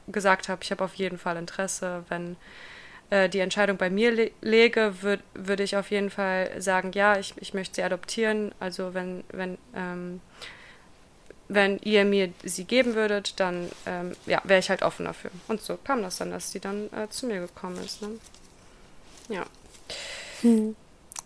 gesagt 0.08 0.48
habe, 0.48 0.62
ich 0.62 0.70
habe 0.70 0.84
auf 0.84 0.94
jeden 0.94 1.18
Fall 1.18 1.37
Interesse, 1.37 2.04
wenn 2.08 2.37
äh, 3.10 3.28
die 3.28 3.40
Entscheidung 3.40 3.76
bei 3.76 3.90
mir 3.90 4.10
le 4.10 4.30
lege, 4.40 5.02
würde 5.02 5.22
würd 5.34 5.60
ich 5.60 5.76
auf 5.76 5.90
jeden 5.90 6.10
Fall 6.10 6.60
sagen, 6.60 6.92
ja, 6.92 7.18
ich, 7.18 7.34
ich 7.36 7.54
möchte 7.54 7.76
sie 7.76 7.82
adoptieren. 7.82 8.52
Also 8.60 8.94
wenn, 8.94 9.24
wenn, 9.32 9.56
ähm, 9.74 10.20
wenn 11.48 11.78
ihr 11.78 12.04
mir 12.04 12.32
sie 12.44 12.64
geben 12.64 12.94
würdet, 12.94 13.40
dann 13.40 13.70
ähm, 13.86 14.14
ja, 14.26 14.42
wäre 14.44 14.60
ich 14.60 14.68
halt 14.68 14.82
offen 14.82 15.06
dafür. 15.06 15.30
Und 15.48 15.62
so 15.62 15.78
kam 15.82 16.02
das 16.02 16.18
dann, 16.18 16.30
dass 16.30 16.52
sie 16.52 16.60
dann 16.60 16.90
äh, 16.92 17.08
zu 17.08 17.26
mir 17.26 17.40
gekommen 17.40 17.82
ist. 17.82 18.02
Ne? 18.02 18.10
Ja. 19.28 19.46
Hm. 20.42 20.76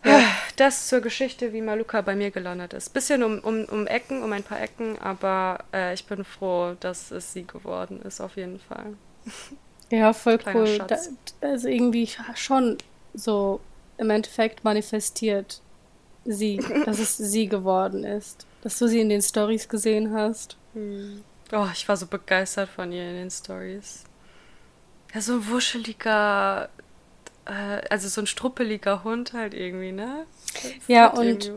Ja. 0.05 0.21
Das 0.57 0.89
zur 0.89 1.01
Geschichte, 1.01 1.53
wie 1.53 1.63
Maluka 1.63 2.01
bei 2.01 2.15
mir 2.15 2.31
gelandet 2.31 2.73
ist. 2.73 2.93
Bisschen 2.93 3.23
um, 3.23 3.39
um, 3.39 3.65
um 3.65 3.87
Ecken, 3.87 4.23
um 4.23 4.33
ein 4.33 4.43
paar 4.43 4.61
Ecken, 4.61 4.99
aber 4.99 5.65
äh, 5.73 5.95
ich 5.95 6.07
bin 6.07 6.25
froh, 6.25 6.77
dass 6.79 7.11
es 7.11 7.33
sie 7.33 7.47
geworden 7.47 8.03
ist, 8.03 8.21
auf 8.21 8.37
jeden 8.37 8.61
Fall. 8.61 8.95
Ja, 9.93 10.15
voll 10.15 10.39
Kleiner 10.39 10.61
cool. 10.61 10.79
Da, 10.89 10.97
also 11.43 11.69
irgendwie 11.69 12.09
schon 12.35 12.79
so 13.13 13.61
im 13.99 14.09
Endeffekt 14.09 14.65
manifestiert 14.65 15.61
sie, 16.25 16.57
dass 16.87 16.99
es 16.99 17.19
sie 17.19 17.47
geworden 17.47 18.03
ist. 18.03 18.47
Dass 18.63 18.79
du 18.79 18.89
sie 18.89 19.01
in 19.01 19.11
den 19.11 19.21
Stories 19.21 19.69
gesehen 19.69 20.15
hast. 20.15 20.57
Hm. 20.73 21.23
Oh, 21.53 21.67
ich 21.75 21.87
war 21.87 21.99
so 21.99 22.07
begeistert 22.07 22.71
von 22.71 22.91
ihr 22.91 23.07
in 23.07 23.17
den 23.17 23.31
Stories. 23.31 24.05
Ja, 25.13 25.21
so 25.21 25.35
ein 25.35 25.51
wuscheliger, 25.51 26.71
äh, 27.45 27.83
also 27.91 28.09
so 28.09 28.23
ein 28.23 28.27
struppeliger 28.27 29.05
Hund 29.05 29.35
halt 29.35 29.53
irgendwie, 29.53 29.93
ne? 29.93 30.25
ja, 30.89 31.09
und 31.09 31.53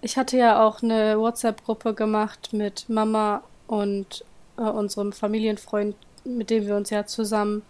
ich 0.00 0.16
hatte 0.16 0.38
ja 0.38 0.64
auch 0.64 0.82
eine 0.82 1.18
WhatsApp-Gruppe 1.18 1.92
gemacht 1.92 2.54
mit 2.54 2.88
Mama 2.88 3.42
und 3.66 4.24
äh, 4.56 4.62
unserem 4.62 5.12
Familienfreund, 5.12 5.94
mit 6.26 6.50
dem 6.50 6.66
wir 6.66 6.76
uns 6.76 6.90
ja 6.90 7.06
zusammen 7.06 7.62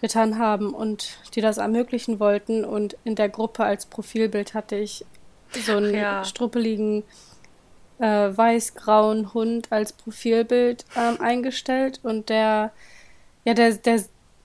getan 0.00 0.38
haben 0.38 0.72
und 0.72 1.18
die 1.34 1.40
das 1.40 1.58
ermöglichen 1.58 2.20
wollten. 2.20 2.64
Und 2.64 2.96
in 3.04 3.14
der 3.14 3.28
Gruppe 3.28 3.64
als 3.64 3.86
Profilbild 3.86 4.54
hatte 4.54 4.76
ich 4.76 5.04
so 5.52 5.76
einen 5.76 5.94
ja. 5.94 6.24
struppeligen 6.24 7.02
äh, 7.98 8.04
weiß-grauen 8.04 9.34
Hund 9.34 9.70
als 9.70 9.92
Profilbild 9.92 10.84
ähm, 10.96 11.20
eingestellt 11.20 12.00
und 12.02 12.28
der, 12.28 12.72
ja, 13.44 13.54
der, 13.54 13.74
der 13.74 14.02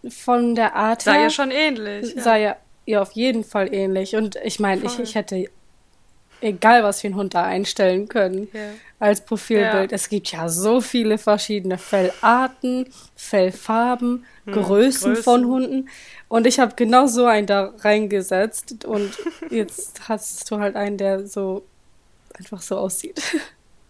von 0.10 0.56
der 0.56 0.76
Art 0.76 1.02
sah 1.02 1.12
her. 1.12 1.20
Sah 1.20 1.24
ja 1.24 1.30
schon 1.30 1.52
ähnlich. 1.52 2.16
Sah 2.18 2.36
ja, 2.36 2.58
ja 2.86 3.02
auf 3.02 3.14
jeden 3.14 3.44
Fall 3.44 3.74
ähnlich. 3.74 4.16
Und 4.16 4.36
ich 4.44 4.60
meine, 4.60 4.84
ich, 4.86 5.00
ich 5.00 5.16
hätte 5.16 5.48
egal 6.46 6.84
was 6.84 7.02
für 7.02 7.08
einen 7.08 7.16
Hund 7.16 7.34
da 7.34 7.44
einstellen 7.44 8.08
können 8.08 8.48
ja. 8.54 8.62
als 9.00 9.22
Profilbild. 9.22 9.92
Ja. 9.92 9.96
Es 9.96 10.10
gibt 10.10 10.32
ja 10.32 10.48
so 10.48 10.82
viele 10.82 11.18
verschiedene 11.18 11.78
Fellarten, 11.78 12.88
Fellfarben, 13.16 14.26
hm, 14.46 14.54
Größen, 14.54 15.14
Größen, 15.14 15.24
von 15.24 15.46
Hunden. 15.46 15.90
Und 16.28 16.48
ich 16.48 16.60
habe 16.60 16.74
genau 16.76 17.08
so 17.08 17.26
einen 17.26 17.48
da 17.48 17.74
reingesetzt 17.80 18.86
und 18.86 19.18
jetzt 19.50 20.08
hast 20.08 20.50
du 20.50 20.60
halt 20.60 20.76
einen, 20.76 20.98
der 20.98 21.28
so 21.28 21.64
einfach 22.38 22.62
so 22.62 22.78
aussieht. 22.78 23.22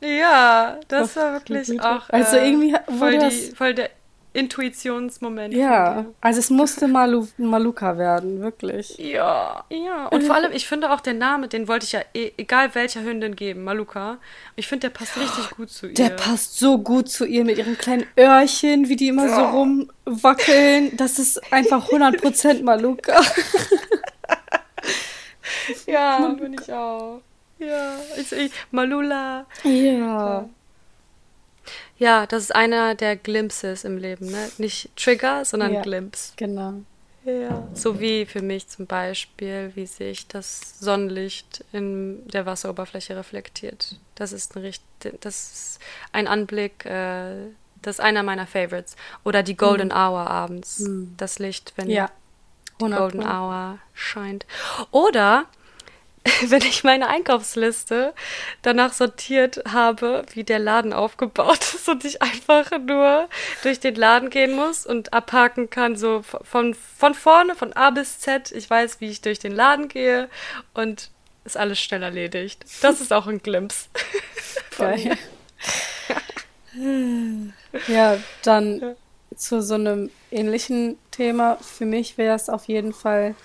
Ja, 0.01 0.77
das 0.87 1.15
war 1.15 1.33
wirklich 1.33 1.81
auch. 1.81 2.09
Also 2.09 2.37
äh, 2.37 2.47
irgendwie 2.47 2.75
voll, 2.99 3.17
die, 3.17 3.31
voll 3.55 3.73
der 3.73 3.89
Intuitionsmoment. 4.35 5.53
Ja, 5.53 6.05
also 6.19 6.39
es 6.39 6.49
musste 6.49 6.87
Malu 6.87 7.27
Maluka 7.37 7.97
werden, 7.97 8.41
wirklich. 8.41 8.97
Ja, 8.97 9.63
ja. 9.69 10.07
Und 10.07 10.23
vor 10.23 10.35
allem, 10.35 10.51
ich 10.51 10.67
finde 10.67 10.91
auch 10.91 10.99
den 10.99 11.17
Namen, 11.17 11.49
den 11.49 11.67
wollte 11.69 11.85
ich 11.85 11.93
ja 11.93 12.01
e 12.13 12.31
egal 12.37 12.75
welcher 12.75 13.01
Hündin 13.01 13.35
geben, 13.35 13.63
Maluka. 13.63 14.17
Ich 14.57 14.67
finde, 14.67 14.89
der 14.89 14.89
passt 14.89 15.17
richtig 15.17 15.51
gut 15.51 15.69
zu 15.69 15.87
ihr. 15.87 15.93
Der 15.93 16.09
passt 16.09 16.59
so 16.59 16.77
gut 16.77 17.09
zu 17.09 17.25
ihr 17.25 17.45
mit 17.45 17.57
ihren 17.57 17.77
kleinen 17.77 18.05
Öhrchen, 18.19 18.89
wie 18.89 18.97
die 18.97 19.07
immer 19.07 19.29
so 19.29 19.41
rumwackeln. 19.41 20.97
Das 20.97 21.17
ist 21.17 21.53
einfach 21.53 21.89
100% 21.89 22.63
Maluka. 22.63 23.21
ja, 25.87 26.27
bin 26.37 26.53
ich 26.53 26.73
auch. 26.73 27.21
Ja, 27.57 27.95
ich, 28.17 28.31
ich, 28.33 28.51
Malula. 28.71 29.45
Ja. 29.63 29.71
ja. 29.71 30.49
Ja, 31.97 32.25
das 32.25 32.43
ist 32.43 32.55
einer 32.55 32.95
der 32.95 33.15
Glimpses 33.15 33.83
im 33.83 33.97
Leben, 33.97 34.29
ne? 34.29 34.51
Nicht 34.57 34.89
Trigger, 34.95 35.45
sondern 35.45 35.73
ja, 35.73 35.81
Glimpse. 35.81 36.33
Genau. 36.35 36.73
Ja. 37.25 37.67
So 37.73 37.99
wie 37.99 38.25
für 38.25 38.41
mich 38.41 38.67
zum 38.67 38.85
Beispiel, 38.85 39.71
wie 39.75 39.87
sich 39.87 40.27
das 40.27 40.79
Sonnenlicht 40.79 41.63
in 41.71 42.27
der 42.27 42.45
Wasseroberfläche 42.45 43.15
reflektiert. 43.15 43.97
Das 44.13 44.31
ist 44.31 44.55
ein, 44.55 44.61
richtig, 44.61 45.21
das 45.21 45.51
ist 45.51 45.79
ein 46.11 46.27
Anblick, 46.27 46.85
äh, 46.85 47.47
das 47.81 47.95
ist 47.95 47.99
einer 47.99 48.21
meiner 48.23 48.45
Favorites. 48.45 48.95
Oder 49.23 49.41
die 49.41 49.57
Golden 49.57 49.87
mhm. 49.87 49.95
Hour 49.95 50.29
abends. 50.29 50.79
Mhm. 50.79 51.15
Das 51.17 51.39
Licht, 51.39 51.73
wenn 51.77 51.89
ja. 51.89 52.11
die 52.79 52.91
Golden 52.91 53.23
Hour 53.25 53.79
scheint. 53.93 54.45
Oder 54.91 55.45
wenn 56.47 56.61
ich 56.63 56.83
meine 56.83 57.07
Einkaufsliste 57.07 58.13
danach 58.61 58.93
sortiert 58.93 59.61
habe, 59.71 60.25
wie 60.33 60.43
der 60.43 60.59
Laden 60.59 60.93
aufgebaut 60.93 61.59
ist 61.75 61.87
und 61.87 62.03
ich 62.03 62.21
einfach 62.21 62.71
nur 62.79 63.29
durch 63.63 63.79
den 63.79 63.95
Laden 63.95 64.29
gehen 64.29 64.55
muss 64.55 64.85
und 64.85 65.13
abhaken 65.13 65.69
kann, 65.69 65.95
so 65.95 66.23
von, 66.23 66.73
von 66.73 67.13
vorne, 67.13 67.55
von 67.55 67.73
A 67.73 67.91
bis 67.91 68.19
Z. 68.19 68.51
Ich 68.51 68.69
weiß, 68.69 69.01
wie 69.01 69.09
ich 69.09 69.21
durch 69.21 69.39
den 69.39 69.51
Laden 69.51 69.87
gehe 69.87 70.29
und 70.73 71.11
ist 71.43 71.57
alles 71.57 71.79
schnell 71.79 72.01
erledigt. 72.01 72.65
Das 72.81 73.01
ist 73.01 73.13
auch 73.13 73.27
ein 73.27 73.41
Glimpse. 73.41 73.87
Geil. 74.77 75.17
ja, 77.87 78.17
dann 78.41 78.95
zu 79.35 79.61
so 79.61 79.75
einem 79.75 80.09
ähnlichen 80.31 80.97
Thema. 81.11 81.57
Für 81.61 81.85
mich 81.85 82.17
wäre 82.17 82.35
es 82.35 82.49
auf 82.49 82.65
jeden 82.65 82.93
Fall 82.93 83.35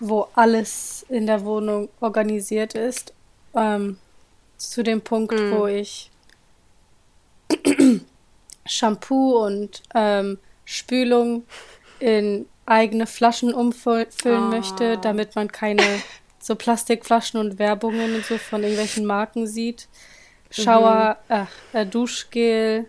wo 0.00 0.28
alles 0.34 1.04
in 1.08 1.26
der 1.26 1.44
Wohnung 1.44 1.88
organisiert 2.00 2.74
ist. 2.74 3.12
Ähm, 3.54 3.98
zu 4.56 4.82
dem 4.82 5.02
Punkt, 5.02 5.34
mm. 5.34 5.52
wo 5.52 5.66
ich 5.66 6.10
Shampoo 8.66 9.44
und 9.44 9.82
ähm, 9.94 10.38
Spülung 10.64 11.44
in 12.00 12.46
eigene 12.66 13.06
Flaschen 13.06 13.54
umfüllen 13.54 14.08
oh. 14.24 14.38
möchte, 14.50 14.98
damit 14.98 15.36
man 15.36 15.50
keine 15.50 15.82
so 16.40 16.54
Plastikflaschen 16.54 17.40
und 17.40 17.58
Werbungen 17.58 18.14
und 18.14 18.24
so 18.24 18.38
von 18.38 18.62
irgendwelchen 18.62 19.06
Marken 19.06 19.46
sieht. 19.46 19.88
Schauer, 20.50 21.18
mhm. 21.28 21.46
äh, 21.72 21.86
Duschgel, 21.86 22.88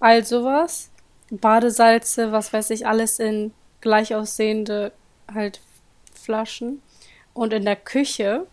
all 0.00 0.24
sowas. 0.24 0.90
Badesalze, 1.30 2.32
was 2.32 2.52
weiß 2.52 2.70
ich, 2.70 2.86
alles 2.86 3.18
in 3.18 3.52
gleich 3.80 4.14
aussehende 4.14 4.92
halt 5.32 5.60
Flaschen. 6.28 6.82
Und 7.32 7.54
in 7.54 7.64
der 7.64 7.76
Küche, 7.76 8.46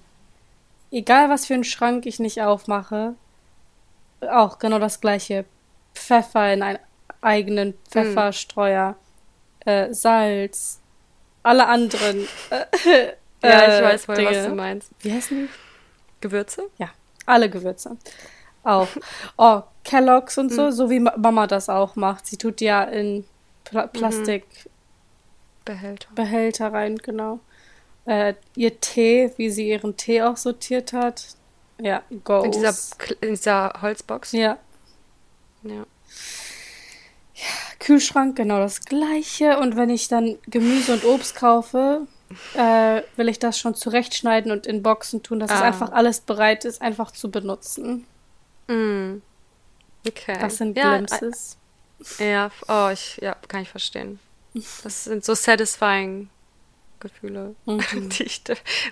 egal 0.92 1.30
was 1.30 1.46
für 1.46 1.56
einen 1.56 1.66
Schrank 1.66 2.06
ich 2.06 2.20
nicht 2.20 2.42
aufmache, 2.42 3.16
auch 4.22 4.60
genau 4.60 4.80
das 4.80 5.02
gleiche. 5.02 5.44
Pfeffer 5.94 6.54
in 6.54 6.64
einen 6.64 6.80
eigenen 7.22 7.74
Pfefferstreuer, 7.90 8.96
mm. 9.66 9.70
äh, 9.70 9.94
Salz, 9.94 10.80
alle 11.44 11.68
anderen. 11.68 12.28
Äh, 12.50 12.66
ja, 13.44 13.78
ich 13.78 13.84
weiß 13.84 14.08
wohl, 14.08 14.16
Dinge. 14.16 14.30
was 14.30 14.46
du 14.46 14.56
meinst. 14.56 14.92
Wie 15.00 15.12
heißen 15.12 15.38
die? 15.38 15.50
Gewürze? 16.22 16.70
Ja, 16.78 16.90
alle 17.26 17.50
Gewürze. 17.50 17.98
Auch. 18.64 18.88
Oh, 19.38 19.62
Kelloggs 19.84 20.38
und 20.38 20.52
so, 20.52 20.68
mm. 20.68 20.72
so 20.72 20.90
wie 20.90 21.00
Mama 21.00 21.48
das 21.48 21.70
auch 21.70 21.96
macht. 21.96 22.26
Sie 22.26 22.38
tut 22.38 22.62
ja 22.62 22.84
in 22.84 23.26
Pla 23.66 23.88
Plastik. 23.88 24.46
Mhm. 25.68 25.98
Behälter 26.14 26.72
rein, 26.72 26.98
genau 26.98 27.40
äh, 28.06 28.34
ihr 28.56 28.80
Tee, 28.80 29.32
wie 29.38 29.50
sie 29.50 29.70
ihren 29.70 29.98
Tee 29.98 30.22
auch 30.22 30.38
sortiert 30.38 30.94
hat. 30.94 31.26
Ja, 31.80 32.04
goes. 32.24 32.46
In 32.46 32.52
dieser, 32.52 32.76
in 33.22 33.30
dieser 33.30 33.74
Holzbox? 33.82 34.32
Ja. 34.32 34.58
Ja. 35.64 35.86
Ja, 37.36 37.52
Kühlschrank, 37.80 38.38
genau 38.38 38.60
das 38.60 38.82
gleiche. 38.82 39.60
Und 39.60 39.76
wenn 39.76 39.90
ich 39.90 40.08
dann 40.08 40.38
Gemüse 40.48 40.94
und 40.94 41.04
Obst 41.04 41.36
kaufe, 41.36 42.08
äh, 42.54 43.02
will 43.18 43.28
ich 43.28 43.40
das 43.40 43.60
schon 43.60 43.76
zurechtschneiden 43.76 44.52
und 44.52 44.66
in 44.66 44.82
Boxen 44.82 45.22
tun, 45.22 45.40
dass 45.40 45.52
ah. 45.52 45.56
es 45.56 45.62
einfach 45.62 45.92
alles 45.92 46.22
bereit 46.22 46.64
ist, 46.64 46.82
einfach 46.82 47.12
zu 47.12 47.30
benutzen. 47.30 48.06
Mm. 48.68 49.22
Okay. 50.08 50.38
Das 50.40 50.58
sind 50.58 50.78
ja, 50.78 50.96
Glimpses. 50.96 51.58
Ja, 52.20 52.52
oh, 52.68 52.90
ich, 52.94 53.18
ja, 53.18 53.36
kann 53.48 53.64
ich 53.64 53.70
verstehen. 53.70 54.20
Das 54.84 55.04
sind 55.04 55.26
so 55.26 55.36
satisfying 55.36 56.30
Gefühle, 57.06 57.56
mhm. 57.66 58.10
die 58.18 58.24
ich, 58.24 58.42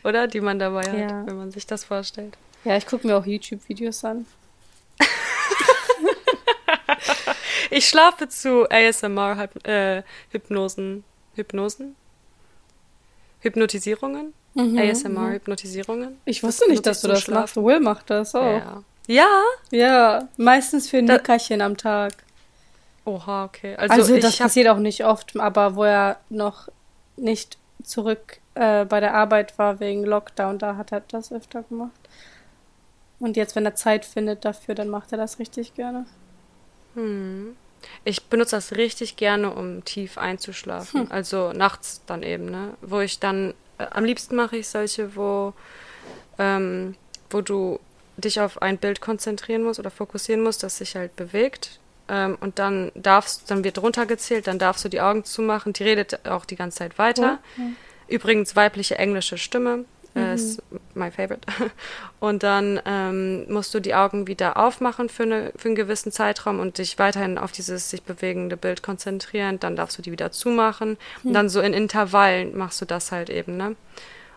oder? 0.03 0.27
Die 0.27 0.41
man 0.41 0.59
dabei 0.59 0.83
hat, 0.83 1.11
ja. 1.11 1.25
wenn 1.25 1.37
man 1.37 1.51
sich 1.51 1.65
das 1.65 1.83
vorstellt. 1.83 2.37
Ja, 2.63 2.77
ich 2.77 2.85
gucke 2.85 3.07
mir 3.07 3.17
auch 3.17 3.25
YouTube-Videos 3.25 4.05
an. 4.05 4.27
ich 7.71 7.87
schlafe 7.87 8.29
zu 8.29 8.69
ASMR-Hypnosen. 8.69 10.99
Äh, 10.99 11.03
Hypnosen? 11.35 11.95
Hypnotisierungen? 13.41 14.33
Mhm, 14.53 14.77
ASMR-Hypnotisierungen? 14.77 16.11
Mhm. 16.11 16.17
Ich 16.25 16.43
wusste 16.43 16.69
nicht, 16.69 16.85
dass 16.85 17.01
du 17.01 17.07
das 17.07 17.21
schlafen. 17.21 17.41
machst. 17.41 17.55
Will 17.57 17.79
macht 17.79 18.09
das 18.09 18.35
auch. 18.35 18.43
Ja. 18.43 18.83
Ja? 19.07 19.43
Ja, 19.71 20.27
meistens 20.37 20.89
für 20.89 20.97
ein 20.97 21.07
da 21.07 21.13
Nickerchen 21.13 21.61
am 21.61 21.75
Tag. 21.75 22.13
Oha, 23.05 23.45
okay. 23.45 23.75
Also, 23.75 23.93
also 23.93 24.17
das 24.17 24.37
passiert 24.37 24.69
auch 24.69 24.77
nicht 24.77 25.03
oft, 25.03 25.37
aber 25.37 25.75
wo 25.75 25.83
er 25.83 26.19
noch 26.29 26.69
nicht 27.17 27.57
zurück 27.83 28.39
äh, 28.55 28.85
bei 28.85 28.99
der 28.99 29.13
Arbeit 29.13 29.57
war 29.57 29.79
wegen 29.79 30.03
Lockdown, 30.03 30.59
da 30.59 30.75
hat 30.75 30.91
er 30.91 31.01
das 31.01 31.31
öfter 31.31 31.63
gemacht. 31.63 31.91
Und 33.19 33.37
jetzt, 33.37 33.55
wenn 33.55 33.65
er 33.65 33.75
Zeit 33.75 34.05
findet 34.05 34.43
dafür, 34.45 34.75
dann 34.75 34.89
macht 34.89 35.11
er 35.11 35.17
das 35.17 35.39
richtig 35.39 35.75
gerne. 35.75 36.05
Hm. 36.95 37.55
Ich 38.03 38.25
benutze 38.25 38.55
das 38.55 38.73
richtig 38.73 39.15
gerne, 39.15 39.53
um 39.53 39.83
tief 39.85 40.17
einzuschlafen. 40.17 41.03
Hm. 41.03 41.11
Also 41.11 41.53
nachts 41.53 42.01
dann 42.05 42.23
eben, 42.23 42.45
ne? 42.45 42.73
Wo 42.81 42.99
ich 42.99 43.19
dann, 43.19 43.53
äh, 43.77 43.85
am 43.91 44.05
liebsten 44.05 44.35
mache 44.35 44.57
ich 44.57 44.67
solche, 44.67 45.15
wo, 45.15 45.53
ähm, 46.37 46.95
wo 47.29 47.41
du 47.41 47.79
dich 48.17 48.39
auf 48.39 48.61
ein 48.61 48.77
Bild 48.77 49.01
konzentrieren 49.01 49.63
musst 49.63 49.79
oder 49.79 49.89
fokussieren 49.89 50.43
musst, 50.43 50.63
das 50.63 50.77
sich 50.77 50.95
halt 50.95 51.15
bewegt. 51.15 51.79
Ähm, 52.09 52.37
und 52.39 52.59
dann 52.59 52.91
darfst, 52.95 53.49
dann 53.49 53.63
wird 53.63 53.81
runtergezählt, 53.81 54.47
dann 54.47 54.59
darfst 54.59 54.83
du 54.85 54.89
die 54.89 55.01
Augen 55.01 55.23
zumachen. 55.23 55.73
Die 55.73 55.83
redet 55.83 56.25
auch 56.27 56.45
die 56.45 56.55
ganze 56.55 56.79
Zeit 56.79 56.97
weiter. 56.97 57.39
Mhm. 57.55 57.75
Übrigens 58.07 58.55
weibliche 58.55 58.97
englische 58.97 59.37
Stimme. 59.37 59.85
Äh, 60.15 60.19
mhm. 60.19 60.33
ist 60.33 60.61
my 60.93 61.09
favorite. 61.09 61.41
Und 62.19 62.43
dann 62.43 62.79
ähm, 62.85 63.51
musst 63.51 63.73
du 63.73 63.79
die 63.79 63.95
Augen 63.95 64.27
wieder 64.27 64.57
aufmachen 64.57 65.09
für, 65.09 65.23
eine, 65.23 65.51
für 65.55 65.69
einen 65.69 65.75
gewissen 65.75 66.11
Zeitraum 66.11 66.59
und 66.59 66.77
dich 66.77 66.99
weiterhin 66.99 67.37
auf 67.37 67.51
dieses 67.51 67.89
sich 67.89 68.03
bewegende 68.03 68.55
Bild 68.55 68.83
konzentrieren. 68.83 69.59
Dann 69.59 69.75
darfst 69.75 69.97
du 69.97 70.01
die 70.01 70.11
wieder 70.11 70.31
zumachen. 70.31 70.89
Mhm. 70.89 71.27
Und 71.27 71.33
dann 71.33 71.49
so 71.49 71.61
in 71.61 71.73
Intervallen 71.73 72.55
machst 72.55 72.79
du 72.79 72.85
das 72.85 73.11
halt 73.11 73.29
eben, 73.29 73.57
ne? 73.57 73.75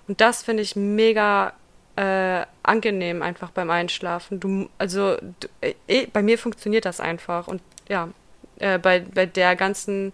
Und 0.09 0.21
das 0.21 0.43
finde 0.45 0.63
ich 0.63 0.77
mega 0.77 1.53
äh, 1.97 2.43
angenehm 2.67 3.23
einfach 3.23 3.51
beim 3.51 3.71
Einschlafen. 3.71 4.41
Du, 4.41 4.69
also 4.79 5.17
du, 5.41 5.49
äh, 5.61 6.07
bei 6.07 6.23
mir 6.23 6.39
funktioniert 6.39 6.85
das 6.85 7.01
einfach. 7.01 7.49
Und 7.49 7.63
ja, 7.89 8.09
äh, 8.59 8.79
bei, 8.79 9.01
bei 9.01 9.27
der 9.27 9.57
ganzen 9.57 10.13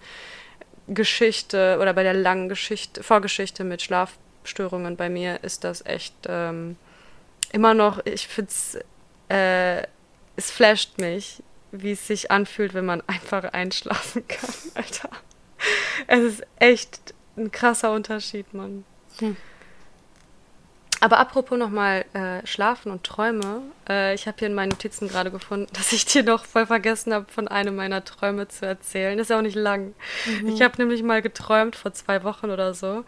Geschichte 0.89 1.79
oder 1.81 1.95
bei 1.95 2.03
der 2.03 2.15
langen 2.15 2.49
Geschichte, 2.49 3.03
Vorgeschichte 3.03 3.65
mit 3.65 3.83
Schlafstörungen 3.83 4.97
bei 4.97 5.09
mir 5.09 5.43
ist 5.43 5.65
das 5.65 5.85
echt 5.87 6.15
ähm, 6.29 6.77
immer 7.53 7.75
noch, 7.75 8.05
ich 8.05 8.27
finde 8.29 8.51
es, 8.51 8.79
äh, 9.29 9.87
es 10.37 10.51
flasht 10.51 10.99
mich, 10.99 11.43
wie 11.71 11.93
es 11.93 12.07
sich 12.07 12.31
anfühlt, 12.31 12.75
wenn 12.75 12.85
man 12.85 13.03
einfach 13.07 13.45
einschlafen 13.53 14.27
kann, 14.29 14.55
Alter. 14.75 15.11
Es 16.07 16.21
ist 16.21 16.43
echt 16.57 17.15
ein 17.37 17.51
krasser 17.53 17.93
Unterschied, 17.93 18.53
Mann. 18.53 18.85
Hm. 19.19 19.37
Aber 21.03 21.19
apropos 21.19 21.59
nochmal 21.59 22.05
äh, 22.13 22.47
Schlafen 22.47 22.93
und 22.93 23.03
Träume. 23.03 23.63
Äh, 23.89 24.15
ich 24.15 24.29
habe 24.29 24.37
hier 24.39 24.47
in 24.47 24.55
meinen 24.55 24.69
Notizen 24.69 25.09
gerade 25.09 25.33
gefunden, 25.33 25.67
dass 25.73 25.93
ich 25.93 26.05
dir 26.05 26.23
noch 26.23 26.45
voll 26.45 26.65
vergessen 26.65 27.13
habe, 27.13 27.27
von 27.29 27.49
einem 27.49 27.75
meiner 27.75 28.05
Träume 28.05 28.47
zu 28.47 28.67
erzählen. 28.67 29.19
Das 29.19 29.25
ist 29.25 29.31
ja 29.31 29.39
auch 29.39 29.43
nicht 29.43 29.57
lang. 29.57 29.95
Mhm. 30.27 30.51
Ich 30.51 30.63
habe 30.63 30.77
nämlich 30.79 31.03
mal 31.03 31.21
geträumt, 31.21 31.75
vor 31.75 31.93
zwei 31.93 32.23
Wochen 32.23 32.51
oder 32.51 32.73
so, 32.73 33.05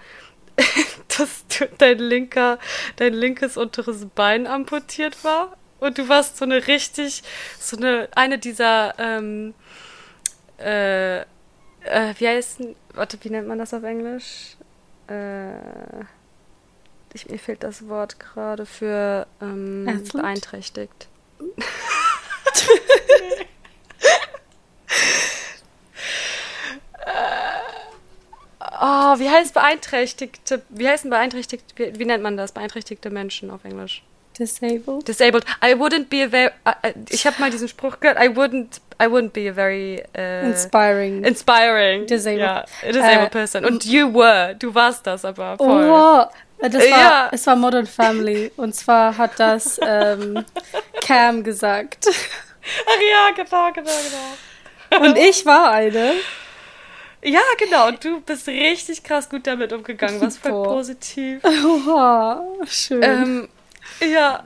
dass 1.17 1.47
du, 1.47 1.69
dein 1.79 1.99
linker, 1.99 2.59
dein 2.97 3.15
linkes 3.15 3.57
unteres 3.57 4.05
Bein 4.13 4.49
amputiert 4.49 5.23
war. 5.23 5.57
Und 5.79 5.97
du 5.97 6.09
warst 6.09 6.37
so 6.37 6.45
eine 6.45 6.67
richtig, 6.67 7.23
so 7.61 7.77
eine, 7.77 8.09
eine 8.17 8.41
dieser, 8.41 8.99
ähm, 8.99 9.55
äh, 10.59 11.21
äh, 11.21 11.25
wie 12.19 12.27
heißt, 12.27 12.59
warte, 12.93 13.19
wie 13.23 13.31
nennt 13.31 13.47
man 13.47 13.61
das 13.61 13.73
auf 13.73 13.85
Englisch? 13.85 14.57
Äh, 15.07 16.05
ich, 17.15 17.29
mir 17.29 17.39
fehlt 17.39 17.63
das 17.63 17.89
Wort 17.89 18.19
gerade 18.19 18.67
für 18.67 19.27
ähm, 19.41 20.03
beeinträchtigt. 20.13 21.09
oh, 28.81 29.19
wie 29.19 29.31
heißt 29.31 29.55
beeinträchtigte, 29.55 30.63
wie 30.69 30.89
heißen 30.89 31.09
beeinträchtigte, 31.09 31.75
wie, 31.77 31.99
wie, 31.99 32.05
nennt 32.05 32.23
man 32.23 32.37
das? 32.37 32.53
Beeinträchtigte 32.53 33.11
Menschen 33.11 33.51
auf 33.51 33.65
Englisch? 33.65 34.03
Disabled. 34.39 35.07
Disabled. 35.07 35.45
I 35.63 35.75
wouldn't 35.75 36.09
be 36.11 36.25
a 36.25 36.29
very, 36.29 36.51
uh, 36.67 36.73
ich 37.09 37.25
habe 37.27 37.37
mal 37.39 37.51
diesen 37.51 37.69
Spruch 37.69 38.01
gehört, 38.01 38.19
I 38.19 38.29
wouldn't, 38.29 38.81
I 39.01 39.07
wouldn't 39.07 39.33
be 39.33 39.49
a 39.49 39.53
very 39.53 40.03
uh, 40.17 40.47
inspiring. 40.47 41.25
Inspiring. 41.25 42.07
Disabled. 42.07 42.41
Yeah, 42.41 42.65
a 42.83 42.93
disabled 42.93 43.27
uh, 43.27 43.31
person. 43.31 43.65
Und 43.65 43.85
you 43.85 44.13
were, 44.13 44.57
du 44.59 44.75
warst 44.75 45.07
das 45.07 45.25
aber 45.25 45.57
voll. 45.57 45.89
Oh, 45.89 46.23
äh, 46.23 46.27
das 46.61 46.75
war, 46.75 46.89
ja. 46.89 47.29
Es 47.33 47.47
war 47.47 47.57
Modern 47.57 47.87
Family. 47.87 48.53
Und 48.57 48.75
zwar 48.75 49.17
hat 49.17 49.39
das 49.39 49.79
ähm, 49.83 50.45
Cam 51.01 51.43
gesagt. 51.43 52.07
Ach 52.09 53.01
ja, 53.01 53.31
genau, 53.35 53.73
genau, 53.73 53.91
genau. 54.91 55.05
Und 55.05 55.19
ich 55.19 55.45
war 55.45 55.73
eine. 55.73 56.15
Ja, 57.23 57.41
genau. 57.59 57.89
Und 57.89 58.05
du 58.05 58.21
bist 58.21 58.47
richtig 58.47 59.03
krass 59.03 59.29
gut 59.29 59.47
damit 59.47 59.73
umgegangen. 59.73 60.21
Was 60.21 60.39
voll 60.39 60.53
Boah. 60.53 60.75
positiv. 60.75 61.43
Oha, 61.65 62.45
schön. 62.67 63.03
Ähm, 63.03 63.49
ja. 64.01 64.45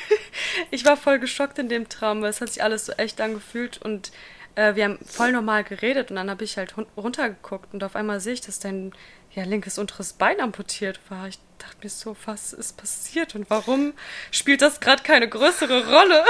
ich 0.70 0.84
war 0.84 0.96
voll 0.96 1.18
geschockt 1.18 1.58
in 1.58 1.68
dem 1.68 1.88
Traum, 1.88 2.22
weil 2.22 2.30
es 2.30 2.40
hat 2.40 2.48
sich 2.50 2.62
alles 2.62 2.86
so 2.86 2.92
echt 2.92 3.20
angefühlt 3.20 3.80
und 3.82 4.12
äh, 4.54 4.74
wir 4.74 4.84
haben 4.84 4.98
voll 5.04 5.32
normal 5.32 5.64
geredet 5.64 6.10
und 6.10 6.16
dann 6.16 6.30
habe 6.30 6.44
ich 6.44 6.56
halt 6.56 6.74
runtergeguckt 6.96 7.74
und 7.74 7.82
auf 7.82 7.96
einmal 7.96 8.20
sehe 8.20 8.34
ich, 8.34 8.40
dass 8.40 8.60
dein 8.60 8.92
ja, 9.34 9.44
linkes 9.44 9.78
unteres 9.78 10.12
Bein 10.12 10.40
amputiert 10.40 11.00
war. 11.08 11.28
Ich 11.28 11.38
dachte 11.58 11.76
mir 11.82 11.88
so, 11.88 12.16
was 12.24 12.52
ist 12.52 12.76
passiert 12.76 13.34
und 13.34 13.50
warum 13.50 13.94
spielt 14.30 14.62
das 14.62 14.80
gerade 14.80 15.02
keine 15.02 15.28
größere 15.28 15.86
Rolle? 15.86 16.24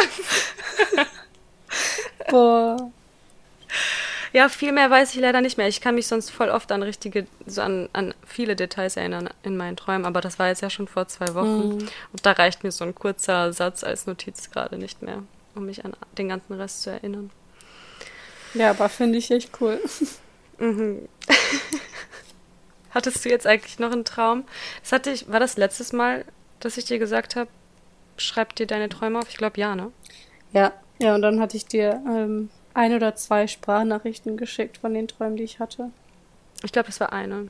Boah. 2.30 2.90
Ja, 4.32 4.48
viel 4.48 4.72
mehr 4.72 4.90
weiß 4.90 5.14
ich 5.14 5.20
leider 5.20 5.40
nicht 5.40 5.58
mehr. 5.58 5.68
Ich 5.68 5.80
kann 5.80 5.94
mich 5.94 6.08
sonst 6.08 6.30
voll 6.30 6.48
oft 6.48 6.72
an 6.72 6.82
richtige, 6.82 7.26
so 7.46 7.62
an, 7.62 7.88
an 7.92 8.14
viele 8.26 8.56
Details 8.56 8.96
erinnern 8.96 9.30
in 9.44 9.56
meinen 9.56 9.76
Träumen, 9.76 10.06
aber 10.06 10.20
das 10.20 10.38
war 10.38 10.48
jetzt 10.48 10.60
ja 10.60 10.70
schon 10.70 10.88
vor 10.88 11.06
zwei 11.06 11.34
Wochen. 11.34 11.68
Mhm. 11.68 11.88
Und 12.12 12.26
da 12.26 12.32
reicht 12.32 12.64
mir 12.64 12.72
so 12.72 12.84
ein 12.84 12.94
kurzer 12.94 13.52
Satz 13.52 13.84
als 13.84 14.06
Notiz 14.06 14.50
gerade 14.50 14.76
nicht 14.76 15.02
mehr, 15.02 15.22
um 15.54 15.66
mich 15.66 15.84
an 15.84 15.94
den 16.18 16.30
ganzen 16.30 16.54
Rest 16.54 16.82
zu 16.82 16.90
erinnern. 16.90 17.30
Ja, 18.54 18.70
aber 18.70 18.88
finde 18.88 19.18
ich 19.18 19.30
echt 19.30 19.50
cool. 19.60 19.80
Mhm. 20.58 21.08
Hattest 22.94 23.24
du 23.24 23.28
jetzt 23.28 23.46
eigentlich 23.46 23.80
noch 23.80 23.90
einen 23.90 24.04
Traum? 24.04 24.44
Das 24.80 24.92
hatte 24.92 25.10
ich, 25.10 25.28
war 25.28 25.40
das 25.40 25.56
letztes 25.56 25.92
Mal, 25.92 26.24
dass 26.60 26.76
ich 26.76 26.84
dir 26.84 27.00
gesagt 27.00 27.34
habe, 27.34 27.50
schreib 28.16 28.54
dir 28.54 28.68
deine 28.68 28.88
Träume 28.88 29.18
auf? 29.18 29.28
Ich 29.28 29.36
glaube 29.36 29.60
ja, 29.60 29.74
ne? 29.74 29.90
Ja, 30.52 30.72
ja, 31.00 31.16
und 31.16 31.22
dann 31.22 31.40
hatte 31.40 31.56
ich 31.56 31.66
dir 31.66 32.00
ähm, 32.06 32.50
ein 32.72 32.94
oder 32.94 33.16
zwei 33.16 33.48
Sprachnachrichten 33.48 34.36
geschickt 34.36 34.78
von 34.78 34.94
den 34.94 35.08
Träumen, 35.08 35.36
die 35.36 35.42
ich 35.42 35.58
hatte. 35.58 35.90
Ich 36.62 36.70
glaube, 36.70 36.88
es 36.88 37.00
war 37.00 37.12
eine. 37.12 37.48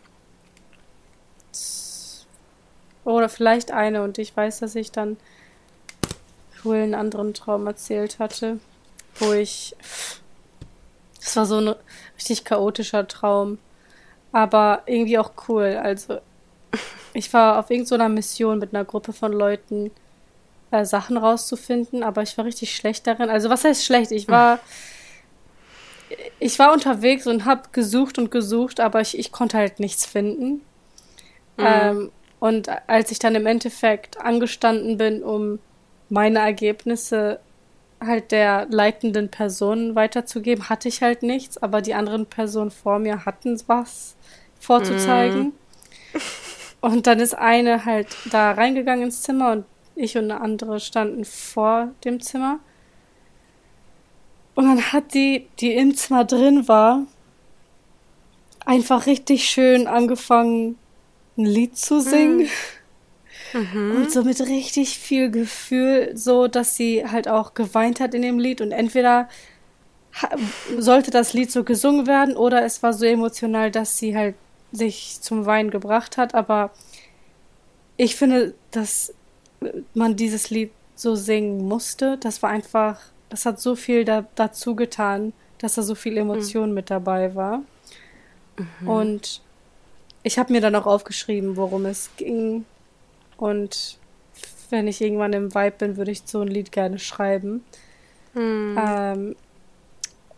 Oder 3.05 3.29
vielleicht 3.29 3.71
eine 3.71 4.03
und 4.03 4.17
ich 4.17 4.35
weiß, 4.35 4.61
dass 4.61 4.75
ich 4.75 4.93
dann 4.93 5.19
wohl 6.63 6.77
einen 6.77 6.95
anderen 6.95 7.35
Traum 7.35 7.67
erzählt 7.67 8.19
hatte, 8.19 8.59
wo 9.17 9.33
ich. 9.33 9.77
Es 11.21 11.37
war 11.37 11.45
so 11.45 11.59
ein 11.59 11.75
richtig 12.17 12.45
chaotischer 12.45 13.07
Traum 13.07 13.59
aber 14.35 14.83
irgendwie 14.87 15.16
auch 15.16 15.31
cool. 15.49 15.79
Also 15.81 16.18
ich 17.12 17.33
war 17.33 17.61
auf 17.61 17.70
irgendeiner 17.70 18.09
Mission 18.09 18.59
mit 18.59 18.75
einer 18.75 18.85
Gruppe 18.85 19.12
von 19.12 19.33
Leuten, 19.33 19.92
äh, 20.73 20.85
Sachen 20.85 21.16
rauszufinden, 21.16 22.03
aber 22.03 22.23
ich 22.23 22.37
war 22.37 22.44
richtig 22.44 22.75
schlecht 22.75 23.07
darin. 23.07 23.31
Also 23.31 23.49
was 23.49 23.62
heißt 23.62 23.85
schlecht? 23.85 24.11
Ich 24.11 24.29
war 24.29 24.59
ich 26.40 26.59
war 26.59 26.73
unterwegs 26.73 27.29
und 27.29 27.44
habe 27.44 27.62
gesucht 27.70 28.18
und 28.18 28.33
gesucht, 28.33 28.81
aber 28.81 29.01
ich, 29.01 29.16
ich 29.16 29.31
konnte 29.31 29.57
halt 29.57 29.79
nichts 29.79 30.05
finden. 30.05 30.62
Mhm. 31.57 31.64
Ähm, 31.64 32.12
und 32.40 32.68
als 32.88 33.12
ich 33.12 33.20
dann 33.20 33.37
im 33.37 33.47
Endeffekt 33.47 34.20
angestanden 34.20 34.99
bin, 34.99 35.23
um 35.23 35.61
meine 36.09 36.40
Ergebnisse 36.40 37.38
halt 38.01 38.33
der 38.33 38.67
leitenden 38.71 39.31
Person 39.31 39.95
weiterzugeben, 39.95 40.69
hatte 40.69 40.89
ich 40.89 41.03
halt 41.03 41.23
nichts, 41.23 41.59
aber 41.59 41.81
die 41.81 41.95
anderen 41.95 42.27
Personen 42.27 42.71
vor 42.71 42.99
mir 42.99 43.25
hatten 43.25 43.61
was 43.67 44.17
vorzuzeigen. 44.59 45.49
Mm. 45.49 45.53
Und 46.81 47.07
dann 47.07 47.19
ist 47.19 47.35
eine 47.35 47.85
halt 47.87 48.09
da 48.31 48.53
reingegangen 48.53 49.05
ins 49.05 49.23
Zimmer 49.23 49.53
und 49.53 49.65
ich 49.95 50.17
und 50.19 50.25
eine 50.25 50.41
andere 50.41 50.81
standen 50.81 51.25
vor 51.25 51.93
dem 52.05 52.21
Zimmer. 52.21 52.59
Und 54.55 54.67
dann 54.67 54.93
hat 54.93 55.15
die, 55.15 55.47
die 55.61 55.73
im 55.73 55.97
Zimmer 55.97 56.25
drin 56.25 56.69
war, 56.69 57.07
einfach 58.65 59.07
richtig 59.07 59.49
schön 59.49 59.87
angefangen, 59.87 60.79
ein 61.37 61.47
Lied 61.47 61.77
zu 61.77 62.01
singen. 62.01 62.49
Mhm. 63.55 63.97
Und 63.97 64.12
so 64.12 64.23
mit 64.23 64.40
richtig 64.40 64.99
viel 64.99 65.31
Gefühl, 65.31 66.11
so 66.14 66.49
dass 66.49 66.77
sie 66.77 67.07
halt 67.09 67.29
auch 67.29 67.55
geweint 67.55 68.01
hat 68.01 68.12
in 68.12 68.23
dem 68.23 68.38
Lied. 68.38 68.61
Und 68.61 68.73
entweder 68.73 69.29
sollte 70.79 71.11
das 71.11 71.33
Lied 71.33 71.51
so 71.51 71.64
gesungen 71.64 72.07
werden 72.07 72.37
oder 72.37 72.64
es 72.64 72.83
war 72.83 72.93
so 72.93 73.07
emotional, 73.07 73.71
dass 73.71 73.99
sie 73.99 74.17
halt 74.17 74.35
sich 74.73 75.19
zum 75.21 75.47
Weinen 75.47 75.71
gebracht 75.71 76.17
hat, 76.17 76.35
aber 76.35 76.71
ich 77.97 78.17
finde, 78.17 78.55
dass 78.71 79.14
man 79.95 80.17
dieses 80.17 80.51
Lied 80.51 80.71
so 80.97 81.14
singen 81.14 81.67
musste. 81.67 82.19
Das 82.19 82.43
war 82.43 82.51
einfach, 82.51 83.01
das 83.29 83.47
hat 83.47 83.61
so 83.61 83.77
viel 83.77 84.05
da, 84.05 84.27
dazu 84.35 84.75
getan, 84.75 85.33
dass 85.59 85.75
da 85.75 85.83
so 85.83 85.95
viel 85.95 86.17
Emotion 86.17 86.71
mhm. 86.71 86.75
mit 86.75 86.90
dabei 86.90 87.35
war. 87.35 87.62
Mhm. 88.81 88.88
Und 88.88 89.43
ich 90.23 90.38
habe 90.38 90.53
mir 90.53 90.61
dann 90.61 90.75
auch 90.75 90.87
aufgeschrieben, 90.87 91.57
worum 91.57 91.87
es 91.87 92.11
ging. 92.17 92.64
Und 93.37 93.99
wenn 94.70 94.88
ich 94.88 95.01
irgendwann 95.01 95.33
im 95.33 95.55
Vibe 95.55 95.77
bin, 95.79 95.97
würde 95.97 96.11
ich 96.11 96.23
so 96.25 96.40
ein 96.40 96.49
Lied 96.49 96.73
gerne 96.73 96.99
schreiben. 96.99 97.64
Mhm. 98.35 98.79
Ähm, 98.79 99.37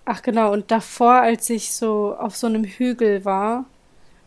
ach 0.05 0.23
genau, 0.23 0.53
und 0.53 0.71
davor, 0.71 1.15
als 1.15 1.49
ich 1.51 1.73
so 1.73 2.17
auf 2.19 2.37
so 2.37 2.47
einem 2.47 2.65
Hügel 2.65 3.25
war, 3.25 3.65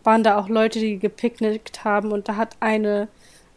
waren 0.04 0.24
da 0.24 0.38
auch 0.38 0.50
Leute, 0.50 0.80
die 0.80 0.98
gepicknickt 0.98 1.84
haben 1.84 2.12
und 2.12 2.30
da 2.30 2.36
hat 2.36 2.56
eine 2.60 3.08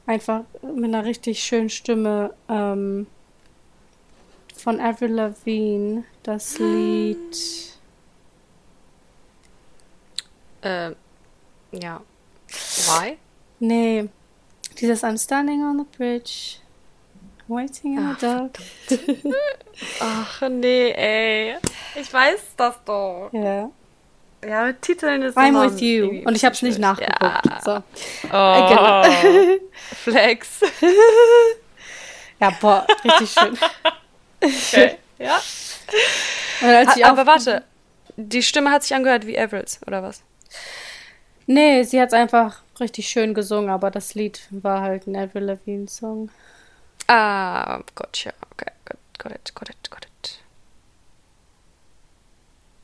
einfach 0.06 0.42
mit 0.62 0.84
einer 0.84 1.04
richtig 1.04 1.42
schönen 1.42 1.70
Stimme 1.70 2.34
ähm, 2.48 3.06
von 4.54 4.80
Avril 4.80 5.12
Lavigne 5.12 6.04
das 6.22 6.58
Lied. 6.58 7.78
Äh, 10.62 10.92
ja. 11.72 12.00
Why? 12.48 13.18
Nee. 13.60 14.08
Dieses 14.80 15.02
I'm 15.02 15.18
standing 15.18 15.62
on 15.62 15.78
the 15.78 15.96
bridge. 15.96 16.58
Waiting 17.48 17.98
in 17.98 18.08
the 18.08 18.20
dark. 18.20 18.58
Ach 20.00 20.42
nee, 20.48 20.92
ey. 20.92 21.56
Ich 21.94 22.12
weiß 22.12 22.40
das 22.56 22.76
doch. 22.84 23.30
Ja. 23.32 23.70
Ja, 24.44 24.64
mit 24.64 24.82
Titeln 24.82 25.22
ist 25.22 25.36
I'm 25.36 25.54
with 25.54 25.80
you. 25.80 26.22
Und 26.24 26.34
ich 26.34 26.44
habe 26.44 26.54
es 26.54 26.62
nicht 26.62 26.78
nachgeguckt. 26.78 27.20
Ja. 27.20 27.60
So. 27.62 27.82
Oh, 28.24 28.68
genau. 28.68 29.02
Flex. 30.02 30.60
ja, 32.40 32.50
boah, 32.60 32.86
richtig 33.04 33.30
schön. 33.30 33.58
Okay. 34.40 34.98
Ja. 35.18 35.40
Aber 37.04 37.26
warte, 37.26 37.64
die 38.16 38.42
Stimme 38.42 38.70
hat 38.70 38.82
sich 38.82 38.94
angehört 38.94 39.26
wie 39.26 39.38
Avrils, 39.38 39.78
oder 39.86 40.02
was? 40.02 40.22
Nee, 41.52 41.82
sie 41.82 42.00
hat 42.00 42.08
es 42.08 42.14
einfach 42.14 42.62
richtig 42.80 43.08
schön 43.08 43.34
gesungen, 43.34 43.68
aber 43.68 43.90
das 43.90 44.14
Lied 44.14 44.40
war 44.50 44.80
halt 44.80 45.06
ein 45.06 45.14
Avril 45.14 45.44
Lavigne 45.44 45.86
Song. 45.86 46.30
Ah, 47.08 47.80
gotcha. 47.94 48.32
Okay, 48.52 48.70
got, 48.86 48.96
got 49.18 49.32
it, 49.32 49.54
got 49.54 49.68
it, 49.68 49.90
got 49.90 50.06
it. 50.06 50.40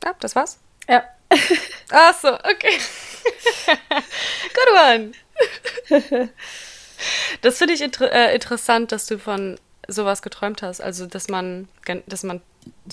Ja, 0.03 0.13
das 0.19 0.35
war's? 0.35 0.59
Ja. 0.87 1.03
Ach 1.89 2.13
so, 2.13 2.31
okay. 2.31 2.77
Good 4.53 5.11
one. 5.89 6.29
Das 7.41 7.57
finde 7.57 7.73
ich 7.73 7.81
inter 7.81 8.11
äh, 8.11 8.35
interessant, 8.35 8.91
dass 8.91 9.05
du 9.05 9.17
von 9.17 9.57
sowas 9.87 10.21
geträumt 10.21 10.61
hast. 10.61 10.81
Also, 10.81 11.05
dass 11.05 11.29
man, 11.29 11.69
dass 12.07 12.23
man 12.23 12.41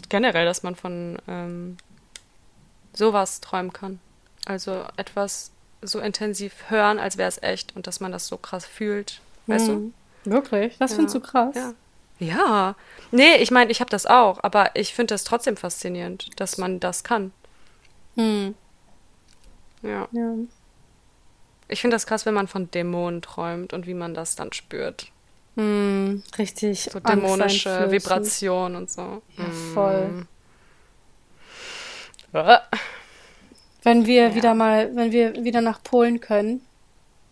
generell, 0.08 0.44
dass 0.44 0.62
man 0.62 0.76
von 0.76 1.18
ähm, 1.26 1.76
sowas 2.92 3.40
träumen 3.40 3.72
kann. 3.72 3.98
Also 4.46 4.84
etwas 4.96 5.50
so 5.82 6.00
intensiv 6.00 6.54
hören, 6.68 6.98
als 6.98 7.16
wäre 7.16 7.28
es 7.28 7.42
echt 7.42 7.74
und 7.76 7.86
dass 7.86 8.00
man 8.00 8.12
das 8.12 8.26
so 8.26 8.36
krass 8.36 8.66
fühlt. 8.66 9.20
Weißt 9.46 9.68
hm. 9.68 9.94
du? 10.24 10.30
Wirklich? 10.30 10.76
Das 10.78 10.92
ja. 10.92 10.96
findest 10.96 11.14
du 11.14 11.20
krass? 11.20 11.54
Ja. 11.54 11.74
Ja. 12.18 12.74
Nee, 13.10 13.36
ich 13.36 13.50
meine, 13.50 13.70
ich 13.70 13.80
habe 13.80 13.90
das 13.90 14.06
auch, 14.06 14.42
aber 14.42 14.70
ich 14.74 14.94
finde 14.94 15.14
das 15.14 15.24
trotzdem 15.24 15.56
faszinierend, 15.56 16.40
dass 16.40 16.58
man 16.58 16.80
das 16.80 17.04
kann. 17.04 17.32
Hm. 18.16 18.54
Ja. 19.82 20.08
ja. 20.12 20.34
Ich 21.68 21.80
finde 21.80 21.94
das 21.94 22.06
krass, 22.06 22.26
wenn 22.26 22.34
man 22.34 22.48
von 22.48 22.70
Dämonen 22.70 23.22
träumt 23.22 23.72
und 23.72 23.86
wie 23.86 23.94
man 23.94 24.14
das 24.14 24.36
dann 24.36 24.52
spürt. 24.52 25.08
Mm, 25.56 26.16
richtig. 26.38 26.84
So 26.92 27.00
dämonische 27.00 27.90
Vibration 27.90 28.76
und 28.76 28.90
so. 28.90 29.22
Ja, 29.36 29.44
mm. 29.44 29.74
voll. 29.74 30.26
Ah. 32.32 32.62
Wenn 33.86 34.04
wir 34.04 34.30
ja. 34.30 34.34
wieder 34.34 34.52
mal, 34.56 34.96
wenn 34.96 35.12
wir 35.12 35.44
wieder 35.44 35.60
nach 35.60 35.80
Polen 35.80 36.18
können 36.18 36.60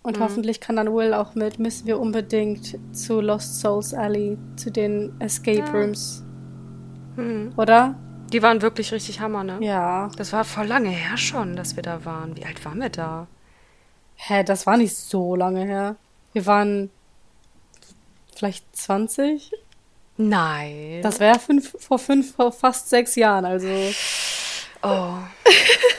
und 0.04 0.18
mhm. 0.18 0.22
hoffentlich 0.22 0.60
kann 0.60 0.76
dann 0.76 0.94
Will 0.94 1.12
auch 1.12 1.34
mit, 1.34 1.58
müssen 1.58 1.88
wir 1.88 1.98
unbedingt 1.98 2.78
zu 2.92 3.20
Lost 3.20 3.60
Souls 3.60 3.92
Alley, 3.92 4.38
zu 4.54 4.70
den 4.70 5.20
Escape 5.20 5.58
ja. 5.58 5.70
Rooms. 5.72 6.22
Mhm. 7.16 7.54
Oder? 7.56 7.96
Die 8.32 8.40
waren 8.40 8.62
wirklich 8.62 8.92
richtig 8.92 9.18
Hammer, 9.18 9.42
ne? 9.42 9.58
Ja. 9.62 10.08
Das 10.16 10.32
war 10.32 10.44
voll 10.44 10.66
lange 10.66 10.90
her 10.90 11.16
schon, 11.16 11.56
dass 11.56 11.74
wir 11.74 11.82
da 11.82 12.04
waren. 12.04 12.36
Wie 12.36 12.44
alt 12.44 12.64
waren 12.64 12.80
wir 12.80 12.88
da? 12.88 13.26
Hä, 14.14 14.44
das 14.44 14.64
war 14.64 14.76
nicht 14.76 14.94
so 14.94 15.34
lange 15.34 15.64
her. 15.64 15.96
Wir 16.34 16.46
waren 16.46 16.90
vielleicht 18.32 18.64
20? 18.76 19.50
Nein. 20.18 21.00
Das 21.02 21.18
wäre 21.18 21.40
fünf, 21.40 21.74
vor 21.80 21.98
fünf, 21.98 22.36
vor 22.36 22.52
fast 22.52 22.90
sechs 22.90 23.16
Jahren, 23.16 23.44
also. 23.44 23.66
Oh. 24.84 25.14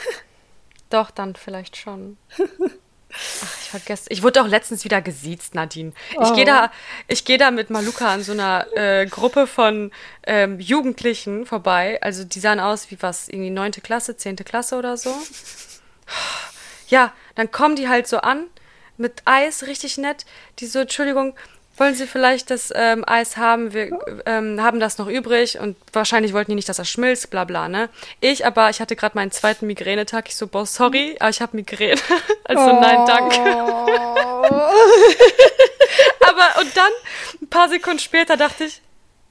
Doch, 0.90 1.10
dann 1.10 1.34
vielleicht 1.34 1.76
schon. 1.76 2.16
Ach, 2.38 3.60
ich 3.60 3.70
vergesse. 3.70 4.06
Ich 4.10 4.22
wurde 4.22 4.42
auch 4.42 4.46
letztens 4.46 4.84
wieder 4.84 5.00
gesiezt, 5.00 5.54
Nadine. 5.54 5.92
Ich 6.10 6.18
oh. 6.18 6.34
gehe 6.34 6.44
da, 6.44 6.70
ich 7.08 7.24
gehe 7.24 7.38
da 7.38 7.50
mit 7.50 7.70
Maluka 7.70 8.12
an 8.12 8.22
so 8.22 8.32
einer 8.32 8.66
äh, 8.76 9.06
Gruppe 9.06 9.46
von 9.46 9.90
ähm, 10.26 10.60
Jugendlichen 10.60 11.46
vorbei. 11.46 11.98
Also 12.02 12.24
die 12.24 12.40
sahen 12.40 12.60
aus 12.60 12.90
wie 12.90 12.98
was, 13.00 13.28
irgendwie 13.28 13.50
neunte 13.50 13.80
Klasse, 13.80 14.16
zehnte 14.16 14.44
Klasse 14.44 14.76
oder 14.76 14.96
so. 14.96 15.14
Ja, 16.88 17.12
dann 17.34 17.50
kommen 17.50 17.76
die 17.76 17.88
halt 17.88 18.06
so 18.06 18.18
an 18.18 18.46
mit 18.96 19.22
Eis, 19.24 19.64
richtig 19.64 19.98
nett. 19.98 20.24
Die 20.58 20.66
so, 20.66 20.80
Entschuldigung, 20.80 21.34
wollen 21.76 21.94
Sie 21.94 22.06
vielleicht 22.06 22.50
das 22.50 22.72
ähm, 22.74 23.04
Eis 23.06 23.36
haben? 23.36 23.72
Wir 23.72 23.98
ähm, 24.26 24.62
haben 24.62 24.80
das 24.80 24.98
noch 24.98 25.08
übrig 25.08 25.58
und 25.58 25.76
wahrscheinlich 25.92 26.32
wollten 26.32 26.50
die 26.50 26.54
nicht, 26.56 26.68
dass 26.68 26.78
das 26.78 26.88
schmilzt, 26.88 27.30
bla 27.30 27.44
bla, 27.44 27.68
ne? 27.68 27.88
Ich 28.20 28.46
aber, 28.46 28.70
ich 28.70 28.80
hatte 28.80 28.96
gerade 28.96 29.16
meinen 29.16 29.30
zweiten 29.30 29.66
Migränetag. 29.66 30.28
Ich 30.28 30.36
so, 30.36 30.46
boah, 30.46 30.66
sorry, 30.66 31.16
aber 31.18 31.30
ich 31.30 31.40
habe 31.40 31.56
Migräne. 31.56 32.00
also 32.44 32.62
oh. 32.62 32.80
nein, 32.80 33.04
danke. 33.06 33.40
aber, 36.26 36.60
und 36.60 36.76
dann, 36.76 36.92
ein 37.42 37.48
paar 37.48 37.68
Sekunden 37.68 37.98
später 37.98 38.36
dachte 38.36 38.64
ich, 38.64 38.80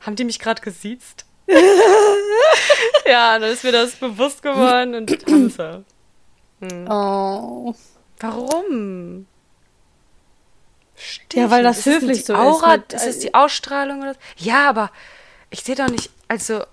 haben 0.01 0.15
die 0.15 0.23
mich 0.23 0.39
gerade 0.39 0.62
gesiezt? 0.62 1.25
ja, 3.05 3.38
dann 3.39 3.51
ist 3.51 3.63
mir 3.63 3.71
das 3.71 3.91
bewusst 3.95 4.41
geworden 4.41 4.95
und 4.95 5.25
Hansa. 5.27 5.84
Hm. 6.62 6.89
Oh. 6.89 7.75
Warum? 8.19 9.27
Ja, 11.36 11.52
weil 11.52 11.63
das, 11.63 11.84
das 11.84 11.86
höflich 11.86 12.26
so 12.26 12.36
Aura, 12.36 12.76
ist. 12.76 12.93
Ist 12.93 13.06
es 13.06 13.19
die 13.19 13.34
Ausstrahlung 13.34 14.02
oder 14.02 14.13
so? 14.13 14.19
Ja, 14.38 14.69
aber 14.69 14.91
ich 15.50 15.62
sehe 15.62 15.76
doch 15.76 15.89
nicht, 15.89 16.10
also. 16.28 16.63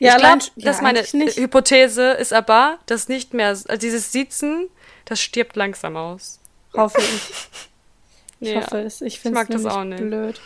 Ja, 0.00 0.12
ich 0.12 0.16
glaube, 0.18 0.38
ja, 0.56 0.64
dass 0.64 0.80
meine 0.80 1.02
Hypothese 1.02 2.12
ist 2.12 2.32
aber, 2.32 2.78
dass 2.86 3.08
nicht 3.08 3.34
mehr, 3.34 3.48
also 3.48 3.76
dieses 3.76 4.12
Siezen, 4.12 4.68
das 5.04 5.20
stirbt 5.20 5.56
langsam 5.56 5.96
aus. 5.96 6.38
Hoffe 6.74 7.00
ich. 7.00 7.48
Ich 8.40 8.50
ja. 8.50 8.60
hoffe 8.60 8.78
es. 8.82 9.00
Ich 9.00 9.18
finde 9.18 9.44
es 9.48 9.66
auch 9.66 9.82
nicht 9.82 9.98
blöd. 10.00 10.40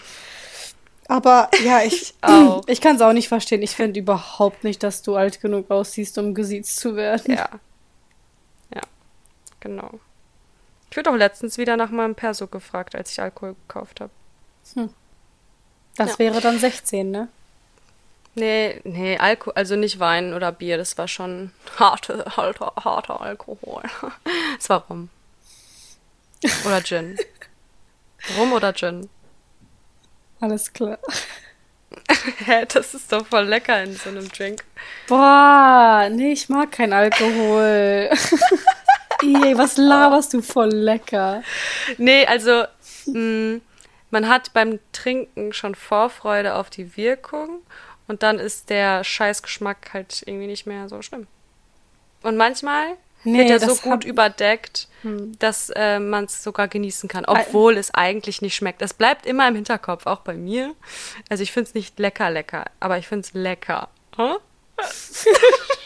Aber 1.09 1.51
ja, 1.63 1.83
ich, 1.83 1.95
ich, 2.03 2.15
ich 2.67 2.81
kann 2.81 2.97
es 2.97 3.03
auch 3.03 3.13
nicht 3.13 3.29
verstehen. 3.29 3.61
Ich 3.61 3.73
finde 3.73 4.01
überhaupt 4.01 4.65
nicht, 4.65 4.83
dass 4.83 5.03
du 5.03 5.15
alt 5.15 5.43
genug 5.43 5.71
aussiehst, 5.71 6.17
um 6.17 6.33
gesiezt 6.33 6.81
zu 6.81 6.97
werden. 6.97 7.35
Ja. 7.35 7.51
Ja, 8.75 8.81
genau. 9.61 10.01
Ich 10.93 10.97
wurde 10.99 11.09
auch 11.09 11.17
letztens 11.17 11.57
wieder 11.57 11.79
nach 11.79 11.89
meinem 11.89 12.15
Perso 12.15 12.47
gefragt, 12.47 12.95
als 12.95 13.13
ich 13.13 13.19
Alkohol 13.19 13.57
gekauft 13.67 14.03
habe. 14.03 14.11
Hm. 14.75 14.91
Das 15.97 16.13
ja. 16.13 16.19
wäre 16.19 16.43
dann 16.43 16.59
16, 16.59 17.11
ne? 17.11 17.29
Nee, 18.35 18.79
nee, 18.85 19.17
Alkohol, 19.17 19.55
also 19.57 19.75
nicht 19.75 20.01
Wein 20.01 20.35
oder 20.35 20.53
Bier, 20.53 20.77
das 20.77 20.99
war 20.99 21.09
schon 21.09 21.51
harte, 21.79 22.27
harter, 22.37 22.75
harter 22.77 23.23
Alkohol. 23.23 23.83
Es 24.59 24.69
war 24.69 24.85
Rum. 24.91 25.09
Oder 26.67 26.83
Gin. 26.83 27.19
Rum 28.37 28.53
oder 28.53 28.75
Gin? 28.75 29.09
Alles 30.41 30.75
klar. 30.75 30.99
Hä, 32.45 32.67
das 32.69 32.93
ist 32.93 33.11
doch 33.11 33.27
voll 33.27 33.45
lecker 33.45 33.83
in 33.83 33.97
so 33.97 34.11
einem 34.11 34.29
Drink. 34.29 34.63
Boah, 35.07 36.11
nee, 36.11 36.33
ich 36.33 36.51
mag 36.51 36.71
kein 36.71 36.93
Alkohol. 36.93 38.11
Ey, 39.23 39.57
was 39.57 39.77
laberst 39.77 40.35
du 40.35 40.43
voll 40.43 40.73
lecker? 40.73 41.43
Nee, 41.99 42.27
also 42.27 42.65
mh, 43.07 43.19
mm, 43.19 43.61
man 44.11 44.29
hat 44.29 44.53
beim 44.53 44.79
Trinken 44.93 45.53
schon 45.53 45.75
Vorfreude 45.75 46.55
auf 46.55 46.71
die 46.71 46.97
Wirkung 46.97 47.63
und 48.09 48.23
dann 48.23 48.39
ist 48.39 48.69
der 48.69 49.05
Scheißgeschmack 49.05 49.95
halt 49.95 50.23
irgendwie 50.27 50.47
nicht 50.47 50.67
mehr 50.67 50.89
so 50.89 51.01
schlimm. 51.03 51.27
Und 52.23 52.37
manchmal 52.37 52.97
nee, 53.25 53.39
wird 53.39 53.51
er 53.51 53.61
so 53.61 53.75
gut 53.77 54.05
überdeckt, 54.05 54.89
hm. 55.03 55.39
dass 55.39 55.71
äh, 55.71 55.99
man 55.99 56.25
es 56.25 56.43
sogar 56.43 56.69
genießen 56.69 57.09
kann, 57.09 57.25
obwohl 57.25 57.77
es 57.77 57.93
eigentlich 57.95 58.43
nicht 58.43 58.55
schmeckt. 58.55 58.83
Es 58.83 58.95
bleibt 58.95 59.25
immer 59.25 59.49
im 59.49 59.55
Hinterkopf, 59.55 60.07
auch 60.07 60.21
bei 60.21 60.35
mir. 60.35 60.75
Also 61.29 61.43
ich 61.43 61.53
finde 61.53 61.69
es 61.69 61.75
nicht 61.75 61.99
lecker, 61.99 62.31
lecker, 62.31 62.67
aber 62.81 62.99
ich 62.99 63.09
finde 63.09 63.27
es 63.27 63.35
lecker. 63.35 63.89
Huh? 64.17 64.39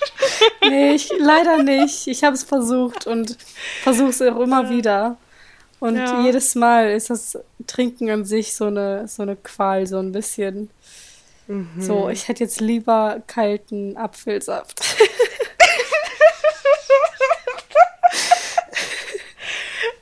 nee, 0.68 0.94
ich, 0.94 1.10
leider 1.18 1.62
nicht. 1.62 2.06
Ich 2.06 2.24
habe 2.24 2.34
es 2.34 2.44
versucht 2.44 3.06
und 3.06 3.36
versuche 3.82 4.10
es 4.10 4.22
auch 4.22 4.40
immer 4.40 4.70
wieder. 4.70 5.16
Und 5.78 5.96
ja. 5.96 6.22
jedes 6.22 6.54
Mal 6.54 6.90
ist 6.92 7.10
das 7.10 7.38
Trinken 7.66 8.10
an 8.10 8.24
sich 8.24 8.54
so 8.54 8.66
eine, 8.66 9.06
so 9.08 9.22
eine 9.22 9.36
Qual, 9.36 9.86
so 9.86 9.98
ein 9.98 10.12
bisschen. 10.12 10.70
Mhm. 11.48 11.68
So, 11.78 12.08
ich 12.08 12.28
hätte 12.28 12.44
jetzt 12.44 12.60
lieber 12.60 13.22
kalten 13.26 13.96
Apfelsaft. 13.96 14.80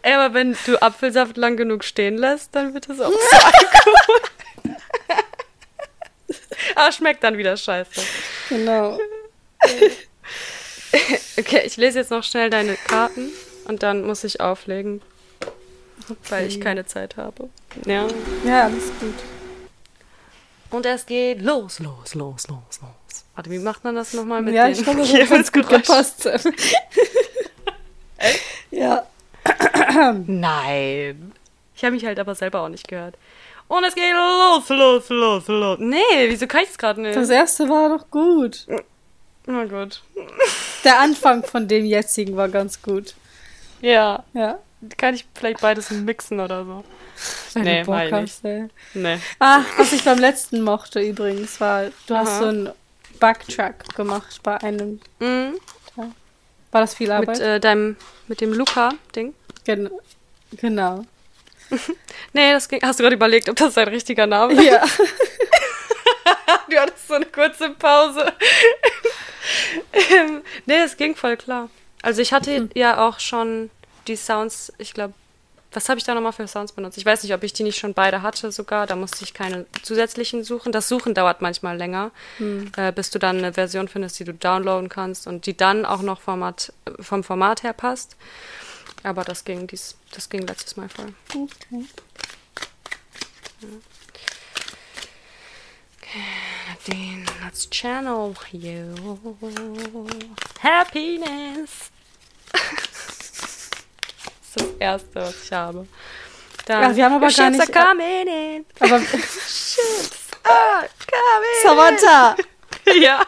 Ey, 0.02 0.12
aber 0.12 0.35
wenn 0.35 0.57
du 0.66 0.80
Apfelsaft 0.83 1.38
lang 1.38 1.57
genug 1.57 1.83
stehen 1.83 2.18
lässt, 2.18 2.54
dann 2.54 2.74
wird 2.74 2.88
es 2.90 3.00
auch 3.00 3.11
zu 3.11 3.37
Alkohol. 3.46 4.20
aber 6.74 6.92
schmeckt 6.92 7.24
dann 7.24 7.38
wieder 7.38 7.57
scheiße. 7.57 8.02
Genau. 8.50 8.98
Okay, 11.38 11.62
ich 11.64 11.76
lese 11.76 11.98
jetzt 11.98 12.12
noch 12.12 12.22
schnell 12.22 12.50
deine 12.50 12.76
Karten 12.76 13.30
und 13.64 13.82
dann 13.82 14.06
muss 14.06 14.22
ich 14.22 14.40
auflegen. 14.40 15.02
Okay. 16.04 16.16
Weil 16.28 16.46
ich 16.46 16.60
keine 16.60 16.87
Zeit 16.87 17.16
habe. 17.16 17.48
Ja. 17.84 18.06
Ja, 18.44 18.64
alles 18.64 18.92
gut. 19.00 19.14
Und 20.70 20.87
es 20.87 21.06
geht 21.06 21.42
los, 21.42 21.80
los, 21.80 22.14
los, 22.14 22.48
los, 22.48 22.80
los. 22.80 23.24
Warte, 23.34 23.50
wie 23.50 23.58
macht 23.58 23.82
man 23.82 23.96
das 23.96 24.12
nochmal 24.12 24.42
mit 24.42 24.54
ja, 24.54 24.66
den 24.66 24.74
ich 24.74 24.84
glaube, 24.84 25.00
das 25.18 25.30
hat 25.30 25.52
gut 25.52 25.68
gepasst. 25.68 26.28
Ja. 28.70 29.06
Nein. 30.26 31.32
Ich 31.76 31.84
habe 31.84 31.94
mich 31.94 32.04
halt 32.04 32.18
aber 32.18 32.34
selber 32.34 32.60
auch 32.60 32.68
nicht 32.68 32.88
gehört. 32.88 33.16
Und 33.68 33.84
es 33.84 33.94
geht 33.94 34.12
los, 34.12 34.68
los, 34.68 35.08
los, 35.08 35.48
los. 35.48 35.78
Nee, 35.78 36.28
wieso 36.28 36.46
kann 36.46 36.62
ich 36.62 36.70
es 36.70 36.78
gerade 36.78 37.00
nicht? 37.00 37.16
Das 37.16 37.30
erste 37.30 37.68
war 37.68 37.88
doch 37.88 38.10
gut. 38.10 38.66
Na 39.46 39.64
gut. 39.64 40.02
Der 40.85 40.98
Anfang 41.00 41.44
von 41.44 41.68
dem 41.68 41.85
jetzigen 41.85 42.37
war 42.37 42.48
ganz 42.48 42.80
gut. 42.83 43.14
Ja. 43.80 44.24
Ja. 44.33 44.59
Kann 44.96 45.14
ich 45.14 45.26
vielleicht 45.35 45.61
beides 45.61 45.90
mixen 45.90 46.40
oder 46.40 46.64
so? 46.64 46.85
Wenn 47.54 47.62
Nee, 47.62 47.80
du 47.80 47.87
Bock 47.87 48.12
hast, 48.12 48.44
ey. 48.44 48.68
Nee. 48.94 49.18
Ah, 49.38 49.61
was 49.76 49.92
ich 49.92 50.04
beim 50.04 50.18
letzten 50.18 50.62
mochte 50.62 51.00
übrigens, 51.00 51.61
war, 51.61 51.85
du 52.07 52.14
hast 52.16 52.28
Aha. 52.30 52.38
so 52.38 52.44
einen 52.46 52.70
Backtrack 53.20 53.94
gemacht 53.94 54.40
bei 54.42 54.57
einem. 54.62 55.00
Mhm. 55.20 55.59
War 55.96 56.80
das 56.80 56.94
viel 56.94 57.12
Arbeit? 57.12 57.38
Mit 57.38 57.40
äh, 57.40 57.61
deinem, 57.61 57.96
mit 58.26 58.40
dem 58.40 58.52
Luca-Ding. 58.52 59.35
Gen 59.64 59.90
genau. 60.57 61.04
Nee, 62.33 62.52
das 62.52 62.68
ging, 62.68 62.80
hast 62.83 62.98
du 62.98 63.04
gerade 63.04 63.14
überlegt, 63.16 63.48
ob 63.48 63.57
das 63.57 63.74
sein 63.74 63.88
richtiger 63.88 64.26
Name 64.26 64.54
ist? 64.54 64.62
Ja. 64.64 64.85
Du 66.68 66.80
hattest 66.80 67.07
so 67.07 67.14
eine 67.14 67.26
kurze 67.26 67.70
Pause. 67.70 68.33
Ähm, 69.92 70.42
nee, 70.66 70.78
es 70.78 70.96
ging 70.96 71.16
voll 71.16 71.37
klar. 71.37 71.70
Also 72.02 72.20
ich 72.20 72.33
hatte 72.33 72.68
ja 72.74 73.07
auch 73.07 73.18
schon 73.20 73.70
die 74.07 74.16
Sounds, 74.16 74.72
ich 74.78 74.94
glaube, 74.94 75.14
was 75.72 75.88
habe 75.88 75.98
ich 75.98 76.04
da 76.04 76.14
nochmal 76.14 76.33
für 76.33 76.46
Sounds 76.46 76.72
benutzt? 76.72 76.98
Ich 76.98 77.04
weiß 77.04 77.22
nicht, 77.22 77.35
ob 77.35 77.42
ich 77.42 77.52
die 77.52 77.64
nicht 77.64 77.78
schon 77.78 77.94
beide 77.94 78.22
hatte 78.22 78.52
sogar. 78.52 78.87
Da 78.87 78.94
musste 78.94 79.24
ich 79.24 79.35
keine 79.35 79.66
zusätzlichen 79.83 80.44
suchen. 80.44 80.70
Das 80.70 80.88
Suchen 80.88 81.14
dauert 81.14 81.42
manchmal 81.42 81.76
länger, 81.76 82.12
äh, 82.76 82.92
bis 82.92 83.11
du 83.11 83.18
dann 83.18 83.38
eine 83.38 83.54
Version 83.54 83.88
findest, 83.88 84.18
die 84.20 84.24
du 84.24 84.33
downloaden 84.33 84.88
kannst 84.88 85.26
und 85.26 85.46
die 85.46 85.57
dann 85.57 85.85
auch 85.85 86.02
noch 86.02 86.20
Format, 86.20 86.72
vom 87.00 87.24
Format 87.24 87.64
her 87.64 87.72
passt. 87.72 88.16
Aber 89.02 89.24
das 89.24 89.44
ging, 89.44 89.66
dies, 89.66 89.96
das 90.12 90.28
ging 90.30 90.46
letztes 90.46 90.76
Mal 90.76 90.88
voll. 90.88 91.12
Okay. 91.30 91.87
Nadine, 96.87 97.24
let's 97.44 97.66
channel 97.66 98.35
you. 98.52 98.94
Happiness. 100.62 101.90
das 102.52 103.70
ist 104.42 104.57
das 104.57 104.66
Erste, 104.78 105.14
was 105.14 105.44
ich 105.44 105.52
habe. 105.52 105.87
Dann, 106.66 106.83
Ja, 106.83 106.96
wir 106.96 107.04
haben 107.04 107.14
aber 107.16 107.28
gar 107.30 107.50
nicht- 107.50 107.76
Are 107.76 107.87
coming 107.88 108.26
in. 108.28 108.64
Aber 108.80 108.98
Ships 109.04 110.30
are 110.44 110.88
coming 111.11 111.62
Samantha! 111.62 112.37
Ja, 113.00 113.22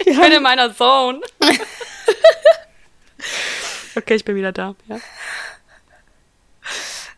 ich 0.00 0.18
bin 0.18 0.32
in 0.32 0.42
meiner 0.42 0.74
Zone. 0.74 1.20
okay, 3.94 4.16
ich 4.16 4.24
bin 4.24 4.34
wieder 4.34 4.50
da. 4.50 4.74
Ja. 4.88 4.98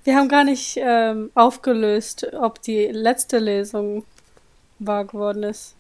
Wir 0.05 0.17
haben 0.17 0.29
gar 0.29 0.45
nicht 0.45 0.77
ähm, 0.77 1.31
aufgelöst, 1.35 2.27
ob 2.35 2.61
die 2.61 2.89
letzte 2.89 3.39
Lesung 3.39 4.05
wahr 4.79 5.07
geworden 5.07 5.45
ist. 5.45 5.75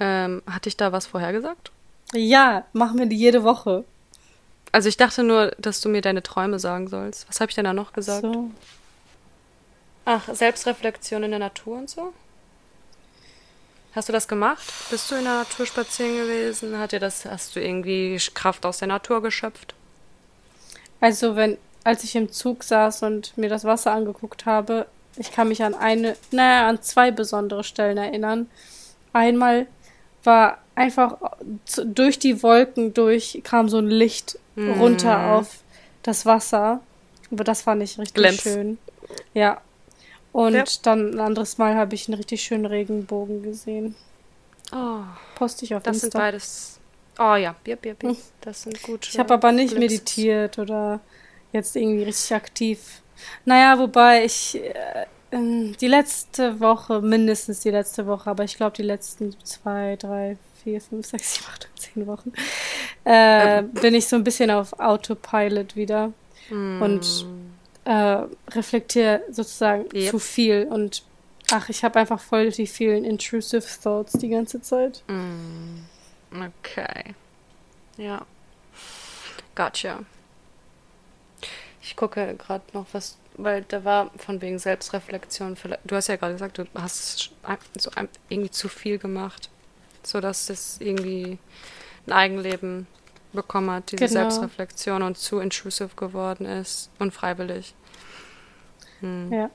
Ähm, 0.00 0.42
hatte 0.50 0.68
ich 0.68 0.76
da 0.76 0.92
was 0.92 1.06
vorhergesagt? 1.06 1.70
Ja, 2.12 2.64
machen 2.72 2.98
wir 2.98 3.06
die 3.06 3.16
jede 3.16 3.44
Woche. 3.44 3.84
Also 4.72 4.88
ich 4.88 4.96
dachte 4.96 5.22
nur, 5.22 5.52
dass 5.58 5.80
du 5.80 5.88
mir 5.88 6.00
deine 6.00 6.22
Träume 6.22 6.58
sagen 6.58 6.88
sollst. 6.88 7.28
Was 7.28 7.40
habe 7.40 7.50
ich 7.50 7.54
denn 7.54 7.64
da 7.64 7.72
noch 7.72 7.92
gesagt? 7.92 8.22
So. 8.22 8.50
Ach, 10.04 10.28
Selbstreflexion 10.32 11.22
in 11.22 11.30
der 11.30 11.38
Natur 11.38 11.78
und 11.78 11.90
so? 11.90 12.12
Hast 13.92 14.08
du 14.08 14.12
das 14.12 14.28
gemacht? 14.28 14.72
Bist 14.90 15.10
du 15.10 15.16
in 15.16 15.24
der 15.24 15.38
Natur 15.38 15.66
spazieren 15.66 16.16
gewesen? 16.16 16.78
Hat 16.78 16.92
dir 16.92 17.00
das, 17.00 17.24
hast 17.24 17.56
du 17.56 17.60
irgendwie 17.60 18.18
Kraft 18.34 18.64
aus 18.64 18.78
der 18.78 18.88
Natur 18.88 19.20
geschöpft? 19.20 19.74
Also 21.00 21.34
wenn, 21.34 21.58
als 21.82 22.04
ich 22.04 22.14
im 22.14 22.30
Zug 22.30 22.62
saß 22.62 23.02
und 23.02 23.36
mir 23.36 23.48
das 23.48 23.64
Wasser 23.64 23.92
angeguckt 23.92 24.46
habe, 24.46 24.86
ich 25.16 25.32
kann 25.32 25.48
mich 25.48 25.62
an 25.64 25.74
eine, 25.74 26.16
naja, 26.30 26.68
an 26.68 26.80
zwei 26.82 27.10
besondere 27.10 27.64
Stellen 27.64 27.98
erinnern. 27.98 28.48
Einmal 29.12 29.66
war 30.24 30.58
einfach 30.74 31.16
durch 31.84 32.18
die 32.18 32.42
Wolken 32.42 32.94
durch 32.94 33.40
kam 33.44 33.68
so 33.68 33.78
ein 33.78 33.88
Licht 33.88 34.38
runter 34.56 35.32
auf 35.32 35.60
das 36.02 36.26
Wasser. 36.26 36.80
Aber 37.30 37.44
das 37.44 37.62
fand 37.62 37.82
ich 37.82 37.98
richtig 37.98 38.14
Glanz. 38.14 38.42
schön. 38.42 38.78
Ja. 39.34 39.60
Und 40.32 40.54
Ja. 40.54 40.64
dann 40.82 41.14
ein 41.14 41.20
anderes 41.20 41.58
Mal 41.58 41.74
habe 41.76 41.94
ich 41.94 42.08
einen 42.08 42.16
richtig 42.16 42.42
schönen 42.42 42.66
Regenbogen 42.66 43.42
gesehen. 43.42 43.94
Oh, 44.72 45.00
Poste 45.34 45.64
ich 45.64 45.74
auf 45.74 45.82
das 45.82 45.98
sind 46.00 46.06
Insta. 46.08 46.18
beides. 46.18 46.78
Oh 47.18 47.34
ja, 47.34 47.54
bier, 47.64 47.76
bier, 47.76 47.94
bier. 47.94 48.16
Das 48.40 48.62
sind 48.62 48.80
gut. 48.82 49.08
Ich 49.10 49.18
habe 49.18 49.34
aber 49.34 49.52
nicht 49.52 49.74
Glimpses. 49.74 49.98
meditiert 50.00 50.58
oder 50.58 51.00
jetzt 51.52 51.74
irgendwie 51.76 52.04
richtig 52.04 52.34
aktiv. 52.34 53.02
Naja, 53.44 53.78
wobei 53.78 54.24
ich 54.24 54.56
äh, 54.56 55.06
die 55.32 55.86
letzte 55.86 56.58
Woche, 56.60 57.00
mindestens 57.00 57.60
die 57.60 57.70
letzte 57.70 58.06
Woche, 58.06 58.30
aber 58.30 58.44
ich 58.44 58.56
glaube 58.56 58.76
die 58.76 58.82
letzten 58.82 59.34
zwei, 59.44 59.96
drei, 59.96 60.36
vier, 60.62 60.80
fünf, 60.80 61.06
sechs, 61.06 61.34
sieben, 61.34 61.46
acht, 61.48 61.68
zehn 61.76 62.06
Wochen, 62.06 62.32
äh, 63.04 63.62
bin 63.62 63.94
ich 63.94 64.08
so 64.08 64.16
ein 64.16 64.24
bisschen 64.24 64.50
auf 64.50 64.78
Autopilot 64.80 65.76
wieder 65.76 66.12
und 66.50 67.26
äh, 67.84 68.24
reflektiere 68.50 69.22
sozusagen 69.30 69.84
Yep. 69.94 70.10
zu 70.10 70.18
viel 70.18 70.66
und 70.68 71.04
ach, 71.52 71.68
ich 71.68 71.84
habe 71.84 72.00
einfach 72.00 72.18
voll 72.20 72.50
die 72.50 72.66
vielen 72.66 73.04
intrusive 73.04 73.64
Thoughts 73.82 74.12
die 74.14 74.30
ganze 74.30 74.60
Zeit. 74.60 75.04
Okay. 76.32 77.14
Ja. 77.96 78.26
Gotcha. 79.54 80.00
Ich 81.82 81.94
gucke 81.96 82.34
gerade 82.36 82.64
noch 82.72 82.86
was, 82.92 83.16
weil 83.44 83.62
da 83.62 83.84
war 83.84 84.10
von 84.16 84.40
wegen 84.40 84.58
Selbstreflexion. 84.58 85.56
Du 85.84 85.96
hast 85.96 86.08
ja 86.08 86.16
gerade 86.16 86.34
gesagt, 86.34 86.58
du 86.58 86.64
hast 86.74 87.30
so 87.78 87.90
irgendwie 88.28 88.50
zu 88.50 88.68
viel 88.68 88.98
gemacht, 88.98 89.50
so 90.02 90.20
dass 90.20 90.50
es 90.50 90.80
irgendwie 90.80 91.38
ein 92.06 92.12
Eigenleben 92.12 92.86
bekommen 93.32 93.70
hat, 93.70 93.92
diese 93.92 94.06
Genau. 94.06 94.28
Selbstreflexion 94.28 95.02
und 95.02 95.18
zu 95.18 95.38
intrusive 95.38 95.94
geworden 95.96 96.46
ist, 96.46 96.90
unfreiwillig. 96.98 97.74
Hm. 99.00 99.32
Ja. 99.32 99.50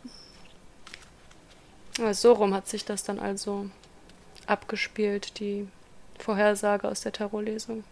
Ja, 1.97 2.13
So 2.13 2.33
rum 2.33 2.53
hat 2.53 2.67
sich 2.67 2.85
das 2.85 3.03
dann 3.03 3.19
also 3.19 3.69
abgespielt, 4.47 5.39
die 5.39 5.67
Vorhersage 6.19 6.87
aus 6.87 7.01
der 7.01 7.11
Tarotlesung. 7.13 7.83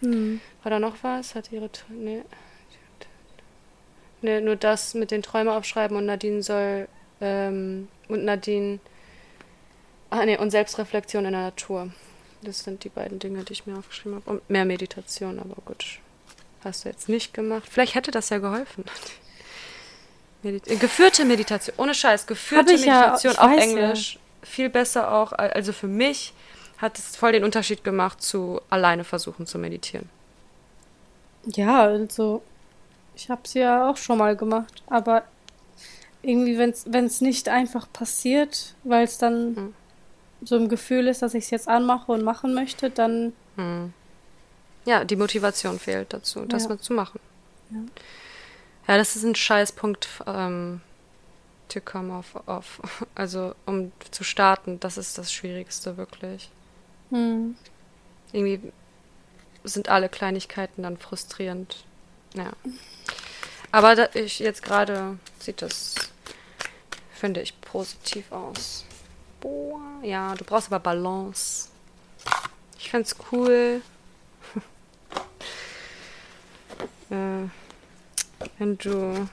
Hm. 0.00 0.40
War 0.62 0.70
da 0.70 0.78
noch 0.78 0.96
was? 1.02 1.34
Hat 1.34 1.52
ihre. 1.52 1.70
Nee. 1.88 2.22
Nee, 4.22 4.40
nur 4.40 4.56
das 4.56 4.94
mit 4.94 5.10
den 5.10 5.22
Träumen 5.22 5.48
aufschreiben 5.52 5.96
und 5.96 6.06
Nadine 6.06 6.42
soll. 6.42 6.88
Ähm, 7.20 7.88
und 8.08 8.24
Nadine. 8.24 8.78
Ah, 10.10 10.24
nee, 10.24 10.36
und 10.38 10.50
Selbstreflexion 10.50 11.24
in 11.24 11.32
der 11.32 11.42
Natur. 11.42 11.90
Das 12.42 12.60
sind 12.60 12.84
die 12.84 12.88
beiden 12.88 13.18
Dinge, 13.18 13.44
die 13.44 13.52
ich 13.52 13.66
mir 13.66 13.78
aufgeschrieben 13.78 14.16
habe. 14.16 14.30
Und 14.30 14.50
mehr 14.50 14.64
Meditation, 14.64 15.38
aber 15.38 15.56
gut. 15.64 15.98
Hast 16.64 16.84
du 16.84 16.88
jetzt 16.88 17.08
nicht 17.08 17.34
gemacht. 17.34 17.64
Vielleicht 17.70 17.94
hätte 17.94 18.10
das 18.10 18.28
ja 18.30 18.38
geholfen. 18.38 18.84
Medit 20.42 20.68
äh, 20.68 20.76
geführte 20.76 21.24
Meditation. 21.24 21.74
Ohne 21.78 21.94
Scheiß. 21.94 22.26
Geführte 22.26 22.74
ja, 22.74 22.78
Meditation 22.78 23.32
ich 23.32 23.38
auf 23.38 23.50
weiß 23.50 23.64
ja. 23.72 23.78
Englisch. 23.80 24.18
Viel 24.42 24.68
besser 24.70 25.12
auch. 25.12 25.32
al- 25.32 25.50
Also 25.50 25.72
für 25.72 25.86
mich 25.88 26.32
hat 26.78 26.98
es 26.98 27.16
voll 27.16 27.32
den 27.32 27.44
Unterschied 27.44 27.84
gemacht 27.84 28.22
zu 28.22 28.60
alleine 28.70 29.04
versuchen 29.04 29.46
zu 29.46 29.58
meditieren. 29.58 30.08
Ja, 31.46 31.82
also 31.84 32.42
ich 33.14 33.30
habe 33.30 33.42
es 33.44 33.54
ja 33.54 33.90
auch 33.90 33.96
schon 33.96 34.18
mal 34.18 34.36
gemacht, 34.36 34.82
aber 34.86 35.24
irgendwie, 36.22 36.56
wenn 36.58 37.06
es 37.06 37.20
nicht 37.20 37.48
einfach 37.48 37.92
passiert, 37.92 38.74
weil 38.84 39.04
es 39.04 39.18
dann 39.18 39.54
Mhm. 39.54 39.74
so 40.42 40.56
ein 40.56 40.68
Gefühl 40.68 41.08
ist, 41.08 41.22
dass 41.22 41.34
ich 41.34 41.44
es 41.44 41.50
jetzt 41.50 41.68
anmache 41.68 42.12
und 42.12 42.22
machen 42.24 42.54
möchte, 42.54 42.90
dann 42.90 43.32
Ja, 44.84 45.04
die 45.04 45.16
Motivation 45.16 45.78
fehlt 45.78 46.12
dazu, 46.12 46.40
das 46.46 46.64
Ja. 46.64 46.68
mal 46.70 46.78
zu 46.78 46.92
machen. 46.92 47.20
Ja. 47.70 47.80
Ja, 48.88 48.96
das 48.98 49.14
ist 49.14 49.24
ein 49.24 49.34
Scheißpunkt, 49.36 50.08
ähm, 50.26 50.80
to 51.68 51.80
come 51.80 52.12
off, 52.12 52.34
off. 52.46 52.80
Also, 53.14 53.54
um 53.66 53.92
zu 54.10 54.24
starten, 54.24 54.80
das 54.80 54.98
ist 54.98 55.18
das 55.18 55.32
Schwierigste, 55.32 55.96
wirklich. 55.96 56.50
hm, 57.10 57.54
Irgendwie 58.32 58.72
sind 59.64 59.88
alle 59.88 60.08
Kleinigkeiten 60.08 60.82
dann 60.82 60.96
frustrierend. 60.96 61.84
Ja. 62.34 62.52
Aber 63.70 63.94
da, 63.94 64.08
ich 64.14 64.38
jetzt 64.38 64.62
gerade 64.62 65.18
sieht 65.38 65.62
das, 65.62 65.94
finde 67.14 67.40
ich, 67.40 67.58
positiv 67.60 68.30
aus. 68.32 68.84
Boah, 69.40 69.80
ja, 70.02 70.34
du 70.34 70.44
brauchst 70.44 70.68
aber 70.68 70.80
Balance. 70.80 71.68
Ich 72.78 72.90
find's 72.90 73.14
cool. 73.30 73.82
äh, 77.10 77.48
wenn 78.58 78.78
du 78.78 79.28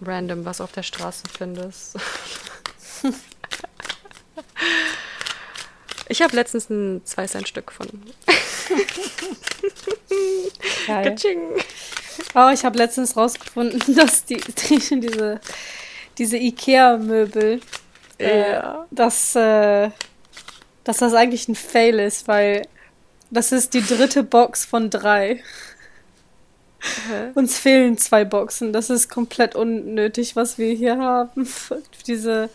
random 0.00 0.44
was 0.44 0.60
auf 0.60 0.72
der 0.72 0.82
Straße 0.82 1.24
findest. 1.36 1.96
Ich 6.10 6.22
habe 6.22 6.34
letztens 6.34 6.70
ein 6.70 7.04
2-Cent-Stück 7.04 7.66
gefunden. 7.66 8.10
Oh, 12.34 12.50
ich 12.52 12.64
habe 12.64 12.78
letztens 12.78 13.16
rausgefunden, 13.16 13.80
dass 13.96 14.24
die, 14.24 14.36
die 14.36 14.78
diese, 15.00 15.40
diese 16.18 16.36
Ikea-Möbel, 16.36 17.60
äh, 18.18 18.52
ja. 18.52 18.86
dass, 18.90 19.34
äh, 19.34 19.90
dass 20.84 20.98
das 20.98 21.14
eigentlich 21.14 21.48
ein 21.48 21.54
Fail 21.54 21.98
ist, 21.98 22.28
weil 22.28 22.62
das 23.30 23.52
ist 23.52 23.74
die 23.74 23.82
dritte 23.82 24.22
Box 24.22 24.64
von 24.64 24.90
drei. 24.90 25.42
Hä? 26.80 27.32
Uns 27.34 27.58
fehlen 27.58 27.98
zwei 27.98 28.24
Boxen. 28.24 28.72
Das 28.72 28.88
ist 28.88 29.08
komplett 29.10 29.54
unnötig, 29.54 30.36
was 30.36 30.58
wir 30.58 30.72
hier 30.74 30.98
haben. 30.98 31.48
Diese? 32.06 32.50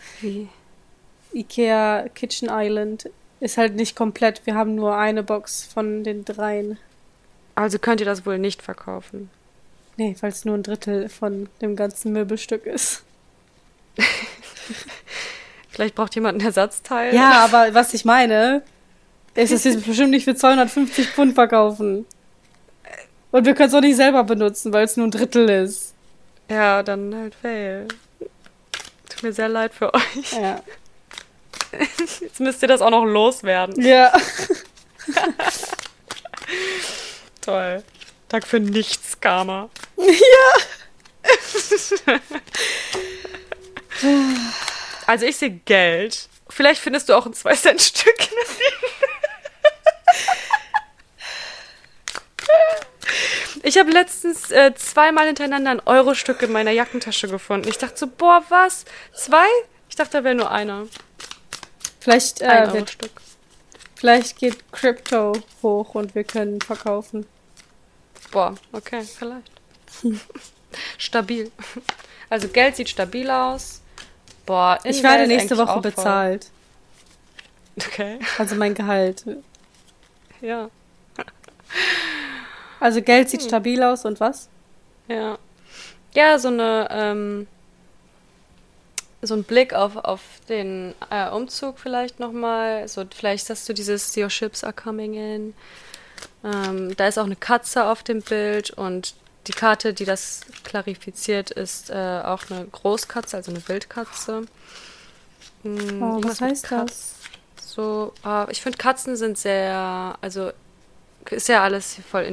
Ikea 1.32 2.08
Kitchen 2.14 2.48
Island 2.50 3.10
ist 3.44 3.58
halt 3.58 3.76
nicht 3.76 3.94
komplett. 3.94 4.46
Wir 4.46 4.54
haben 4.54 4.74
nur 4.74 4.96
eine 4.96 5.22
Box 5.22 5.64
von 5.64 6.02
den 6.02 6.24
dreien. 6.24 6.78
Also 7.54 7.78
könnt 7.78 8.00
ihr 8.00 8.06
das 8.06 8.24
wohl 8.24 8.38
nicht 8.38 8.62
verkaufen? 8.62 9.28
Nee, 9.98 10.16
weil 10.20 10.30
es 10.30 10.46
nur 10.46 10.56
ein 10.56 10.62
Drittel 10.62 11.10
von 11.10 11.48
dem 11.60 11.76
ganzen 11.76 12.12
Möbelstück 12.12 12.64
ist. 12.64 13.04
Vielleicht 15.68 15.94
braucht 15.94 16.14
jemand 16.14 16.38
ein 16.38 16.46
Ersatzteil. 16.46 17.14
Ja, 17.14 17.44
aber 17.44 17.74
was 17.74 17.92
ich 17.92 18.06
meine, 18.06 18.62
ist, 19.34 19.52
dass 19.52 19.64
wir 19.64 19.76
es 19.76 19.82
bestimmt 19.82 20.10
nicht 20.10 20.24
für 20.24 20.34
250 20.34 21.08
Pfund 21.08 21.34
verkaufen. 21.34 22.06
Und 23.30 23.44
wir 23.44 23.54
können 23.54 23.68
es 23.68 23.74
auch 23.74 23.82
nicht 23.82 23.96
selber 23.96 24.24
benutzen, 24.24 24.72
weil 24.72 24.84
es 24.84 24.96
nur 24.96 25.06
ein 25.06 25.10
Drittel 25.10 25.50
ist. 25.50 25.92
Ja, 26.48 26.82
dann 26.82 27.14
halt 27.14 27.34
fail. 27.34 27.88
Tut 29.10 29.22
mir 29.22 29.32
sehr 29.34 29.50
leid 29.50 29.74
für 29.74 29.92
euch. 29.92 30.32
Ja. 30.32 30.62
Jetzt 32.20 32.40
müsst 32.40 32.62
ihr 32.62 32.68
das 32.68 32.80
auch 32.80 32.90
noch 32.90 33.04
loswerden. 33.04 33.80
Ja. 33.84 34.12
Toll. 37.40 37.82
Tag 38.28 38.46
für 38.46 38.60
nichts, 38.60 39.20
Karma. 39.20 39.68
Ja. 39.96 40.14
also 45.06 45.26
ich 45.26 45.36
sehe 45.36 45.50
Geld. 45.50 46.28
Vielleicht 46.48 46.80
findest 46.80 47.08
du 47.08 47.14
auch 47.14 47.26
ein 47.26 47.32
2-Cent-Stück. 47.32 48.14
Ich 53.66 53.78
habe 53.78 53.90
letztens 53.90 54.50
äh, 54.50 54.74
zweimal 54.74 55.26
hintereinander 55.26 55.70
ein 55.70 55.80
Euro-Stück 55.86 56.42
in 56.42 56.52
meiner 56.52 56.70
Jackentasche 56.70 57.28
gefunden. 57.28 57.66
Ich 57.66 57.78
dachte 57.78 57.96
so, 57.96 58.06
boah, 58.06 58.44
was? 58.50 58.84
Zwei? 59.14 59.46
Ich 59.88 59.96
dachte, 59.96 60.18
da 60.18 60.24
wäre 60.24 60.34
nur 60.34 60.50
einer. 60.50 60.86
Vielleicht, 62.04 62.42
äh, 62.42 62.48
ein 62.48 62.72
wird, 62.74 62.90
Stück. 62.90 63.22
vielleicht 63.94 64.36
geht 64.36 64.70
Crypto 64.72 65.32
hoch 65.62 65.94
und 65.94 66.14
wir 66.14 66.24
können 66.24 66.60
verkaufen. 66.60 67.24
Boah, 68.30 68.54
okay, 68.72 69.00
vielleicht. 69.00 69.50
stabil. 70.98 71.50
Also 72.28 72.48
Geld 72.48 72.76
sieht 72.76 72.90
stabil 72.90 73.30
aus. 73.30 73.80
Boah, 74.44 74.78
ich 74.84 75.02
werde 75.02 75.26
nächste 75.26 75.56
Woche 75.56 75.80
bezahlt. 75.80 76.50
Okay. 77.78 78.18
Also 78.36 78.54
mein 78.54 78.74
Gehalt. 78.74 79.24
Ja. 80.42 80.68
Also 82.80 83.00
Geld 83.00 83.30
sieht 83.30 83.40
hm. 83.40 83.48
stabil 83.48 83.82
aus 83.82 84.04
und 84.04 84.20
was? 84.20 84.50
Ja. 85.08 85.38
Ja, 86.12 86.38
so 86.38 86.48
eine, 86.48 86.86
ähm, 86.90 87.46
so 89.26 89.34
ein 89.34 89.44
Blick 89.44 89.74
auf, 89.74 89.96
auf 89.96 90.20
den 90.48 90.94
äh, 91.10 91.28
Umzug 91.30 91.78
vielleicht 91.78 92.20
nochmal. 92.20 92.88
So, 92.88 93.04
vielleicht 93.14 93.48
hast 93.50 93.68
du 93.68 93.72
dieses 93.72 94.16
Your 94.16 94.30
Ships 94.30 94.64
are 94.64 94.72
coming 94.72 95.14
in. 95.14 95.54
Ähm, 96.44 96.96
da 96.96 97.08
ist 97.08 97.18
auch 97.18 97.24
eine 97.24 97.36
Katze 97.36 97.86
auf 97.86 98.02
dem 98.02 98.22
Bild 98.22 98.70
und 98.70 99.14
die 99.46 99.52
Karte, 99.52 99.92
die 99.92 100.04
das 100.04 100.42
klarifiziert, 100.62 101.50
ist 101.50 101.90
äh, 101.90 102.22
auch 102.24 102.50
eine 102.50 102.64
Großkatze, 102.66 103.36
also 103.36 103.50
eine 103.50 103.66
Wildkatze. 103.68 104.42
Mhm, 105.62 106.02
oh, 106.02 106.20
was 106.22 106.40
heißt 106.40 106.70
das? 106.70 107.14
So, 107.60 108.12
äh, 108.24 108.50
ich 108.50 108.62
finde 108.62 108.78
Katzen 108.78 109.16
sind 109.16 109.36
sehr, 109.36 110.16
also 110.20 110.50
ist 111.30 111.48
ja 111.48 111.62
alles 111.62 111.96
voll 112.10 112.24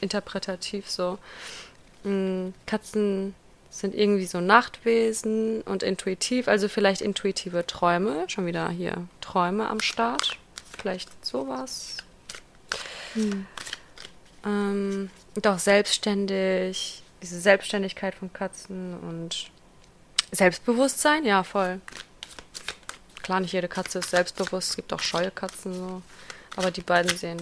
interpretativ 0.00 0.88
so. 0.88 1.18
Mhm, 2.04 2.54
Katzen 2.66 3.34
sind 3.74 3.92
irgendwie 3.92 4.26
so 4.26 4.40
Nachtwesen 4.40 5.62
und 5.62 5.82
intuitiv, 5.82 6.46
also 6.46 6.68
vielleicht 6.68 7.00
intuitive 7.00 7.66
Träume, 7.66 8.24
schon 8.28 8.46
wieder 8.46 8.68
hier 8.68 9.08
Träume 9.20 9.68
am 9.68 9.80
Start, 9.80 10.38
vielleicht 10.78 11.26
sowas. 11.26 11.96
Hm. 13.14 13.46
Ähm, 14.44 15.10
auch 15.44 15.58
selbstständig, 15.58 17.02
diese 17.20 17.40
Selbstständigkeit 17.40 18.14
von 18.14 18.32
Katzen 18.32 18.96
und 19.00 19.50
Selbstbewusstsein, 20.30 21.24
ja, 21.24 21.42
voll. 21.42 21.80
Klar, 23.24 23.40
nicht 23.40 23.54
jede 23.54 23.68
Katze 23.68 23.98
ist 23.98 24.10
selbstbewusst, 24.10 24.70
es 24.70 24.76
gibt 24.76 24.92
auch 24.92 25.00
scheue 25.00 25.32
Katzen 25.32 25.74
so, 25.74 26.02
aber 26.54 26.70
die 26.70 26.82
beiden 26.82 27.16
sehen 27.16 27.40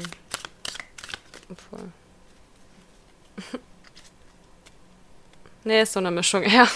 voll. 1.68 1.92
nee, 5.64 5.82
ist 5.82 5.92
so 5.92 6.00
eine 6.00 6.10
Mischung. 6.10 6.42
Ja, 6.48 6.68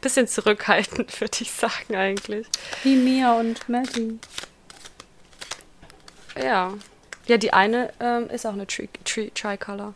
bisschen 0.00 0.26
zurückhaltend, 0.26 1.20
würde 1.20 1.38
ich 1.40 1.50
sagen, 1.50 1.96
eigentlich. 1.96 2.46
Wie 2.82 2.96
Mia 2.96 3.38
und 3.38 3.68
Maddie. 3.68 4.18
Ja. 6.40 6.74
Ja, 7.26 7.36
die 7.36 7.52
eine 7.52 7.92
ähm, 8.00 8.28
ist 8.30 8.46
auch 8.46 8.52
eine 8.52 8.66
Tri 8.66 8.88
Tri 9.04 9.30
Tricolor. 9.30 9.94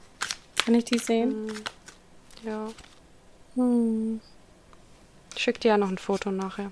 Kann 0.65 0.75
ich 0.75 0.85
die 0.85 0.99
sehen? 0.99 1.49
Hm. 1.49 1.65
Ja. 2.45 2.69
Hm. 3.55 4.21
Ich 5.35 5.43
schick 5.43 5.61
dir 5.61 5.69
ja 5.69 5.79
noch 5.79 5.89
ein 5.89 5.99
Foto 5.99 6.31
nachher. 6.31 6.71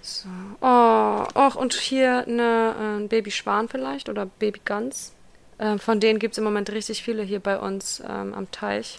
So. 0.00 0.28
Oh, 0.60 1.26
och, 1.34 1.56
und 1.56 1.74
hier 1.74 2.26
eine 2.26 3.00
äh, 3.04 3.08
Baby 3.08 3.30
Schwan 3.30 3.68
vielleicht 3.68 4.08
oder 4.08 4.26
Baby 4.26 4.60
Gans. 4.64 5.14
Ähm, 5.58 5.78
von 5.78 5.98
denen 5.98 6.18
gibt 6.18 6.32
es 6.32 6.38
im 6.38 6.44
Moment 6.44 6.70
richtig 6.70 7.02
viele 7.02 7.22
hier 7.22 7.40
bei 7.40 7.58
uns 7.58 8.02
ähm, 8.06 8.34
am 8.34 8.50
Teich. 8.50 8.98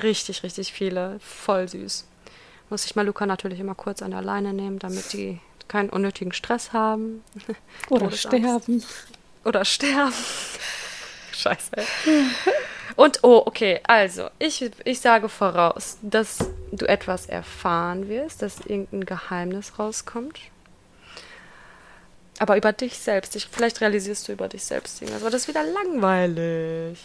Richtig, 0.00 0.42
richtig 0.42 0.72
viele. 0.72 1.18
Voll 1.20 1.68
süß. 1.68 2.06
Muss 2.70 2.84
ich 2.84 2.96
mal 2.96 3.04
Luca 3.04 3.26
natürlich 3.26 3.60
immer 3.60 3.74
kurz 3.74 4.02
an 4.02 4.12
der 4.12 4.22
Leine 4.22 4.52
nehmen, 4.52 4.78
damit 4.78 5.12
die 5.12 5.40
keinen 5.68 5.90
unnötigen 5.90 6.32
Stress 6.32 6.72
haben. 6.72 7.24
Oder 7.90 8.10
sterben. 8.10 8.82
Oder 9.44 9.64
sterben. 9.64 10.12
Scheiße. 11.32 11.70
Und, 12.96 13.20
oh, 13.22 13.42
okay, 13.46 13.80
also, 13.84 14.28
ich, 14.38 14.70
ich 14.84 15.00
sage 15.00 15.28
voraus, 15.28 15.98
dass 16.02 16.38
du 16.72 16.86
etwas 16.86 17.26
erfahren 17.26 18.08
wirst, 18.08 18.42
dass 18.42 18.60
irgendein 18.60 19.06
Geheimnis 19.06 19.78
rauskommt. 19.78 20.38
Aber 22.38 22.56
über 22.56 22.72
dich 22.72 22.98
selbst. 22.98 23.36
Ich, 23.36 23.46
vielleicht 23.50 23.80
realisierst 23.80 24.28
du 24.28 24.32
über 24.32 24.48
dich 24.48 24.64
selbst 24.64 25.00
irgendwas. 25.00 25.22
Aber 25.22 25.30
das 25.30 25.42
ist 25.42 25.48
wieder 25.48 25.64
langweilig. 25.64 26.98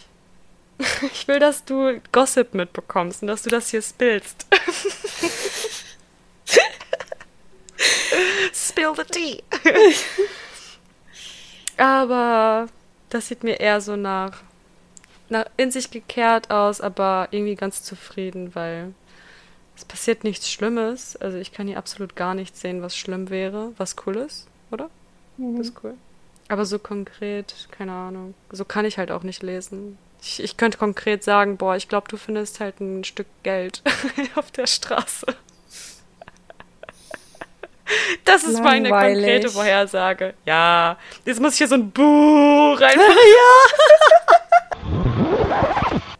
Ich 1.12 1.28
will, 1.28 1.38
dass 1.38 1.64
du 1.64 2.00
Gossip 2.12 2.54
mitbekommst 2.54 3.22
und 3.22 3.28
dass 3.28 3.42
du 3.42 3.50
das 3.50 3.70
hier 3.70 3.82
spillst. 3.82 4.46
Spill 8.52 8.92
the 8.96 9.04
tea. 9.04 9.42
aber 11.76 12.68
das 13.10 13.28
sieht 13.28 13.44
mir 13.44 13.60
eher 13.60 13.80
so 13.80 13.96
nach, 13.96 14.42
nach 15.28 15.46
in 15.56 15.70
sich 15.70 15.90
gekehrt 15.90 16.50
aus, 16.50 16.80
aber 16.80 17.28
irgendwie 17.30 17.54
ganz 17.54 17.82
zufrieden, 17.82 18.54
weil 18.54 18.94
es 19.76 19.84
passiert 19.84 20.24
nichts 20.24 20.50
Schlimmes. 20.50 21.16
Also 21.16 21.38
ich 21.38 21.52
kann 21.52 21.68
hier 21.68 21.78
absolut 21.78 22.16
gar 22.16 22.34
nichts 22.34 22.60
sehen, 22.60 22.82
was 22.82 22.96
schlimm 22.96 23.30
wäre, 23.30 23.72
was 23.76 23.96
cool 24.06 24.16
ist, 24.16 24.46
oder? 24.70 24.90
Mhm. 25.36 25.58
Das 25.58 25.68
ist 25.68 25.84
cool. 25.84 25.94
Aber 26.48 26.64
so 26.64 26.78
konkret, 26.78 27.68
keine 27.70 27.92
Ahnung. 27.92 28.34
So 28.50 28.64
kann 28.64 28.86
ich 28.86 28.98
halt 28.98 29.10
auch 29.10 29.22
nicht 29.22 29.42
lesen. 29.42 29.98
Ich, 30.20 30.42
ich 30.42 30.56
könnte 30.56 30.78
konkret 30.78 31.22
sagen, 31.22 31.56
boah, 31.56 31.76
ich 31.76 31.88
glaube, 31.88 32.08
du 32.08 32.16
findest 32.16 32.60
halt 32.60 32.80
ein 32.80 33.04
Stück 33.04 33.28
Geld 33.42 33.82
auf 34.34 34.50
der 34.50 34.66
Straße. 34.66 35.26
Das 38.24 38.42
ist 38.44 38.54
Langweilig. 38.54 38.90
meine 38.90 39.14
konkrete 39.14 39.48
Vorhersage. 39.48 40.34
Ja, 40.44 40.98
jetzt 41.24 41.40
muss 41.40 41.52
ich 41.52 41.58
hier 41.58 41.68
so 41.68 41.76
ein 41.76 41.90
Buch 41.90 42.80
rein. 42.80 42.98
ja. 42.98 43.04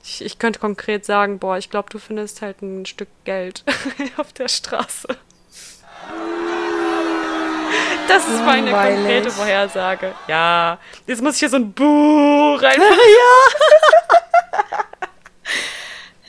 Ich, 0.03 0.25
ich 0.25 0.39
könnte 0.39 0.59
konkret 0.59 1.05
sagen, 1.05 1.39
boah, 1.39 1.59
ich 1.59 1.69
glaube, 1.69 1.91
du 1.91 1.99
findest 1.99 2.41
halt 2.41 2.63
ein 2.63 2.87
Stück 2.87 3.09
Geld 3.25 3.65
auf 4.17 4.33
der 4.33 4.49
Straße. 4.49 5.09
Das 8.09 8.27
ist 8.27 8.43
meine 8.45 8.73
konkrete 8.73 9.31
Vorhersage. 9.31 10.15
Ja. 10.27 10.79
Jetzt 11.07 11.23
muss 11.23 11.35
ich 11.35 11.41
hier 11.41 11.51
so 11.51 11.57
ein 11.57 11.73
Buch 11.73 12.61
rein. 12.63 12.81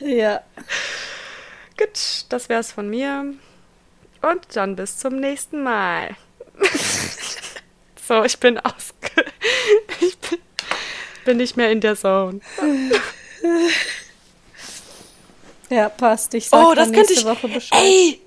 ja. 0.00 0.06
ja. 0.06 0.40
Gut, 1.78 2.26
das 2.28 2.48
wär's 2.50 2.72
von 2.72 2.90
mir. 2.90 3.32
Und 4.20 4.44
dann 4.54 4.76
bis 4.76 4.98
zum 4.98 5.16
nächsten 5.16 5.62
Mal. 5.62 6.16
so, 8.06 8.22
ich 8.24 8.38
bin 8.38 8.58
ausge... 8.58 8.84
Ich 10.00 10.18
bin, 10.18 10.38
bin 11.24 11.36
nicht 11.38 11.56
mehr 11.56 11.70
in 11.70 11.80
der 11.80 11.96
Zone. 11.96 12.40
Ja, 15.70 15.88
passt. 15.88 16.34
Ich 16.34 16.48
sag 16.48 16.66
oh, 16.66 16.74
das 16.74 16.88
nächste 16.88 17.14
könnte 17.14 17.20
ich, 17.20 17.42
Woche 17.42 17.48
Bescheid. 17.48 17.80
Ey, 17.80 18.20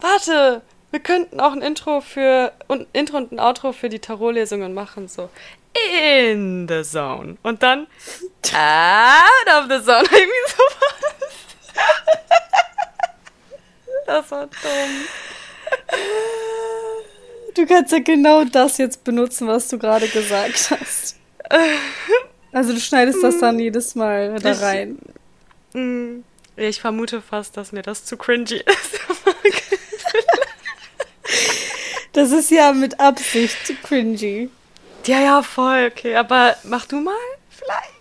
warte. 0.00 0.62
Wir 0.90 1.00
könnten 1.00 1.40
auch 1.40 1.52
ein 1.52 1.60
Intro 1.60 2.00
für 2.00 2.52
und 2.66 2.86
Intro 2.92 3.18
und 3.18 3.32
ein 3.32 3.40
Outro 3.40 3.72
für 3.72 3.88
die 3.88 3.98
Tarotlesungen 3.98 4.72
machen, 4.72 5.08
so 5.08 5.28
in 5.74 6.66
the 6.66 6.82
zone 6.82 7.36
und 7.42 7.62
dann 7.62 7.86
out 8.52 9.48
of 9.48 9.64
the 9.68 9.84
zone. 9.84 10.04
Irgendwie 10.10 10.46
sowas. 10.46 11.38
Das 14.06 14.30
war 14.30 14.46
dumm. 14.46 15.06
Du 17.54 17.66
kannst 17.66 17.92
ja 17.92 17.98
genau 17.98 18.44
das 18.44 18.78
jetzt 18.78 19.04
benutzen, 19.04 19.46
was 19.46 19.68
du 19.68 19.78
gerade 19.78 20.08
gesagt 20.08 20.70
hast. 20.70 21.16
Also 22.52 22.72
du 22.72 22.80
schneidest 22.80 23.22
das 23.22 23.38
dann 23.38 23.58
jedes 23.58 23.94
Mal 23.94 24.38
da 24.40 24.52
rein. 24.52 24.98
Mm. 25.74 26.20
Ich 26.56 26.80
vermute 26.80 27.20
fast, 27.20 27.56
dass 27.56 27.72
mir 27.72 27.82
das 27.82 28.04
zu 28.04 28.16
cringy 28.16 28.56
ist. 28.56 28.97
Das 32.18 32.32
ist 32.32 32.50
ja 32.50 32.72
mit 32.72 32.98
Absicht 32.98 33.80
cringy. 33.84 34.50
Ja, 35.06 35.20
ja, 35.20 35.40
voll, 35.40 35.90
okay. 35.92 36.16
Aber 36.16 36.56
mach 36.64 36.84
du 36.86 36.96
mal, 36.96 37.14
vielleicht. 37.48 37.92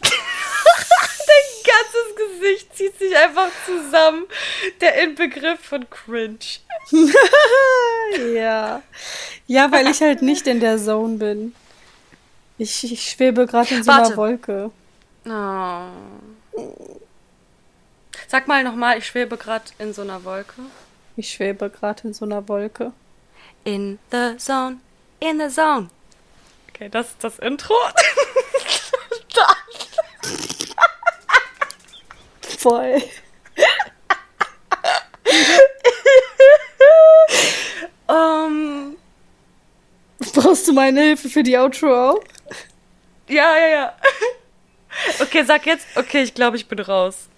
Dein 0.02 1.48
ganzes 1.66 2.16
Gesicht 2.16 2.74
zieht 2.74 2.98
sich 2.98 3.14
einfach 3.14 3.50
zusammen. 3.66 4.24
Der 4.80 5.02
Inbegriff 5.02 5.60
von 5.60 5.88
cringe. 5.90 6.38
ja. 8.34 8.82
Ja, 9.46 9.70
weil 9.70 9.88
ich 9.88 10.00
halt 10.00 10.22
nicht 10.22 10.46
in 10.46 10.60
der 10.60 10.78
Zone 10.78 11.18
bin. 11.18 11.54
Ich, 12.56 12.90
ich 12.90 13.10
schwebe 13.10 13.44
gerade 13.46 13.74
in 13.74 13.82
so 13.82 13.92
Warte. 13.92 14.06
einer 14.06 14.16
Wolke. 14.16 14.70
Oh. 15.26 16.72
Sag 18.28 18.48
mal 18.48 18.64
nochmal, 18.64 18.96
ich 18.96 19.06
schwebe 19.06 19.36
gerade 19.36 19.66
in 19.78 19.92
so 19.92 20.00
einer 20.00 20.24
Wolke. 20.24 20.62
Ich 21.16 21.32
schwebe 21.32 21.70
gerade 21.70 22.08
in 22.08 22.14
so 22.14 22.24
einer 22.24 22.46
Wolke. 22.48 22.92
In 23.64 23.98
the 24.10 24.36
zone, 24.38 24.80
in 25.18 25.40
the 25.40 25.48
zone. 25.48 25.88
Okay, 26.68 26.88
das 26.90 27.08
ist 27.08 27.24
das 27.24 27.38
Intro. 27.38 27.74
Voll. 32.58 33.02
um, 38.08 38.96
Brauchst 40.34 40.68
du 40.68 40.72
meine 40.72 41.00
Hilfe 41.00 41.28
für 41.28 41.42
die 41.42 41.56
Outro 41.56 42.10
auch? 42.10 42.20
Ja, 43.28 43.56
ja, 43.56 43.68
ja. 43.68 43.92
Okay, 45.20 45.44
sag 45.44 45.66
jetzt, 45.66 45.86
okay, 45.96 46.22
ich 46.22 46.34
glaube, 46.34 46.56
ich 46.56 46.68
bin 46.68 46.78
raus. 46.78 47.28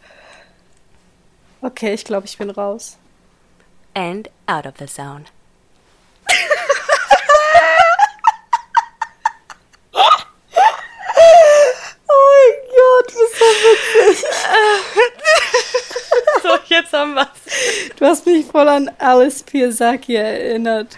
Okay, 1.60 1.94
ich 1.94 2.04
glaube, 2.04 2.26
ich 2.26 2.36
bin 2.38 2.50
raus. 2.50 2.98
And 3.98 4.28
out 4.46 4.64
of 4.64 4.76
the 4.76 4.86
zone. 4.86 5.24
oh 9.92 10.22
mein 12.06 12.52
Gott, 12.76 13.06
bist 13.06 13.34
so 13.34 13.44
witzig. 13.64 14.22
so, 16.44 16.50
jetzt 16.68 16.92
haben 16.92 17.16
wir's. 17.16 17.26
Du 17.96 18.06
hast 18.06 18.24
mich 18.24 18.46
voll 18.46 18.68
an 18.68 18.88
Alice 19.00 19.42
Piasaki 19.42 20.14
erinnert. 20.14 20.96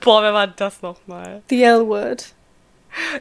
Boah, 0.00 0.20
wer 0.22 0.34
war 0.34 0.48
das 0.48 0.82
nochmal? 0.82 1.42
The 1.48 1.62
L-Word. 1.62 2.26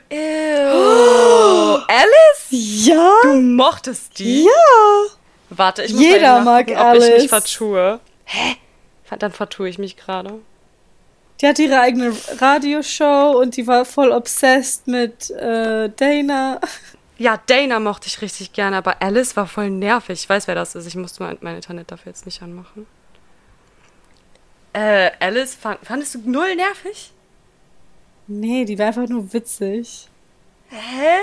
Ew. 0.10 0.72
Oh, 0.74 1.78
Alice? 1.88 2.48
Ja. 2.50 3.20
Du 3.22 3.36
mochtest 3.40 4.18
die? 4.18 4.46
Ja. 4.46 5.04
Warte, 5.52 5.84
ich 5.84 5.94
muss 5.94 6.02
Jeder 6.02 6.42
mag 6.42 6.70
ob 6.72 6.78
Alice. 6.78 7.08
ich 7.08 7.22
mich 7.22 7.30
vertue. 7.30 8.00
Hä? 8.24 8.58
Dann 9.20 9.32
vertue 9.32 9.70
ich 9.70 9.78
mich 9.78 9.98
gerade. 9.98 10.40
Die 11.42 11.48
hat 11.48 11.60
ihre 11.60 11.80
eigene 11.80 12.14
Radioshow 12.40 13.40
und 13.40 13.58
die 13.58 13.68
war 13.68 13.86
voll 13.86 14.12
obsessed 14.12 14.88
mit 14.88 15.30
äh, 15.32 15.90
Dana. 15.90 16.60
Ja, 17.18 17.40
Dana 17.46 17.80
mochte 17.80 18.08
ich 18.08 18.22
richtig 18.22 18.54
gerne, 18.54 18.78
aber 18.78 19.02
Alice 19.02 19.36
war 19.36 19.48
voll 19.48 19.70
nervig. 19.70 20.22
Ich 20.22 20.30
weiß, 20.30 20.48
wer 20.48 20.56
das 20.56 20.76
ist. 20.76 20.86
Ich 20.86 20.96
musste 20.96 21.24
mein, 21.24 21.38
mein 21.42 21.56
Internet 21.56 21.92
dafür 21.92 22.12
jetzt 22.12 22.26
nicht 22.26 22.42
anmachen. 22.42 22.86
Äh, 24.74 25.12
Alice, 25.20 25.56
fand, 25.56 25.80
fandest 25.86 26.16
du 26.16 26.30
null 26.30 26.56
nervig? 26.56 27.14
Nee, 28.28 28.66
die 28.66 28.78
war 28.80 28.88
einfach 28.88 29.08
nur 29.08 29.32
witzig. 29.32 30.10
Hä? 30.70 31.20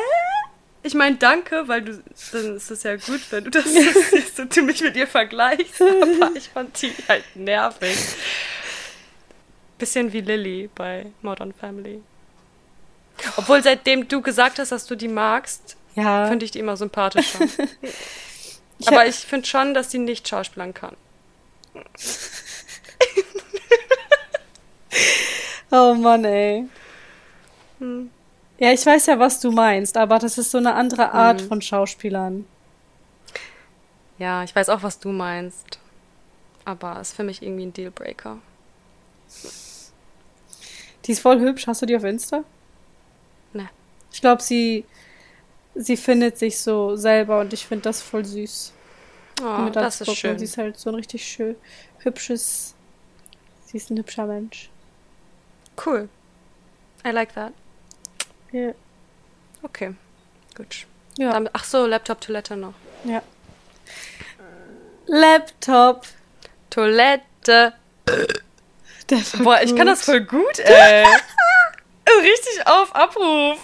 Ich 0.85 0.95
meine, 0.95 1.17
danke, 1.17 1.69
weil 1.69 1.83
du, 1.83 2.03
dann 2.33 2.57
ist 2.57 2.71
es 2.71 2.83
ja 2.83 2.97
gut, 2.97 3.21
wenn 3.31 3.45
du 3.45 3.51
das 3.51 3.65
siehst 4.11 4.41
und 4.41 4.57
du 4.57 4.63
mich 4.63 4.81
mit 4.81 4.97
ihr 4.97 5.07
vergleichst. 5.07 5.81
Aber 5.81 6.33
ich 6.35 6.49
fand 6.49 6.81
die 6.83 6.93
halt 7.09 7.25
nervig. 7.35 7.97
Bisschen 9.79 10.13
wie 10.13 10.21
Lily 10.21 10.69
bei 10.75 11.07
Modern 11.23 11.53
Family. 11.53 12.03
Obwohl, 13.37 13.63
seitdem 13.63 14.09
du 14.09 14.23
gesagt 14.23 14.59
hast, 14.59 14.73
dass 14.73 14.87
du 14.87 14.97
die 14.97 15.09
magst, 15.09 15.77
ja. 15.95 16.27
finde 16.27 16.45
ich 16.45 16.51
die 16.51 16.59
immer 16.59 16.77
sympathischer. 16.77 17.41
Aber 18.87 19.07
ich 19.07 19.17
finde 19.17 19.47
schon, 19.47 19.75
dass 19.75 19.93
sie 19.93 19.99
nicht 19.99 20.27
schauspielern 20.27 20.75
kann. 20.75 20.97
oh 25.71 25.95
Mann, 25.95 26.25
ey. 26.25 26.69
Hm. 27.79 28.11
Ja, 28.59 28.73
ich 28.73 28.85
weiß 28.85 29.07
ja, 29.07 29.19
was 29.19 29.41
du 29.41 29.51
meinst, 29.51 29.97
aber 29.97 30.19
das 30.19 30.39
ist 30.39 30.51
so 30.51 30.59
eine 30.59 30.75
andere 30.75 31.13
Art 31.13 31.41
hm. 31.41 31.49
von 31.49 31.63
Schauspielern. 31.63 32.47
Ja, 34.19 34.45
ich 34.45 34.55
weiß 34.55 34.69
auch, 34.69 34.83
was 34.83 34.99
du 34.99 35.11
meinst. 35.11 35.79
Aber 36.65 37.01
ist 37.01 37.15
für 37.15 37.25
mich 37.25 37.43
irgendwie 37.43 37.67
ein 37.67 37.73
Dealbreaker. 37.73 38.39
Die 41.05 41.13
ist 41.13 41.21
voll 41.21 41.41
hübsch. 41.41 41.67
Hast 41.67 41.83
du 41.83 41.87
die 41.87 41.97
auf 41.97 42.05
Insta? 42.05 42.45
Ne. 43.53 43.69
Ich 44.13 44.21
glaube, 44.21 44.43
sie, 44.43 44.85
sie 45.75 45.97
findet 45.97 46.39
sich 46.39 46.61
so 46.61 46.95
selber 46.95 47.41
und 47.41 47.53
ich 47.53 47.67
finde 47.67 47.83
das 47.83 48.01
voll 48.01 48.25
süß. 48.25 48.73
Oh, 49.43 49.71
das 49.71 50.01
ist 50.01 50.15
schön. 50.17 50.39
Sie 50.39 50.45
ist 50.45 50.57
halt 50.57 50.79
so 50.79 50.91
ein 50.91 50.95
richtig 50.95 51.27
schön, 51.27 51.57
hübsches. 51.99 52.75
Sie 53.67 53.77
ist 53.79 53.91
ein 53.91 53.99
hübscher 53.99 54.27
Mensch. 54.27 54.71
Cool. 55.85 56.09
I 57.05 57.11
like 57.11 57.35
that. 57.35 57.53
Ja. 58.53 58.73
Okay, 59.63 59.95
gut. 60.55 60.87
Ja. 61.19 61.33
Dann, 61.33 61.49
ach 61.53 61.65
so, 61.65 61.87
Laptop, 61.87 62.21
Toilette 62.21 62.57
noch. 62.57 62.75
Ja. 63.05 63.23
Laptop. 65.07 66.07
Toilette. 66.71 67.75
Boah, 69.39 69.59
gut. 69.59 69.65
ich 69.65 69.77
kann 69.77 69.87
das 69.87 70.05
voll 70.05 70.23
gut, 70.23 70.59
ey. 70.59 71.05
Richtig 72.23 72.67
auf 72.67 72.95
Abruf. 72.95 73.59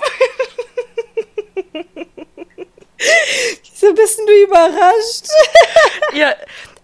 Wieso 3.62 3.94
bist 3.94 4.18
du 4.18 4.42
überrascht? 4.44 5.28
ja, 6.12 6.34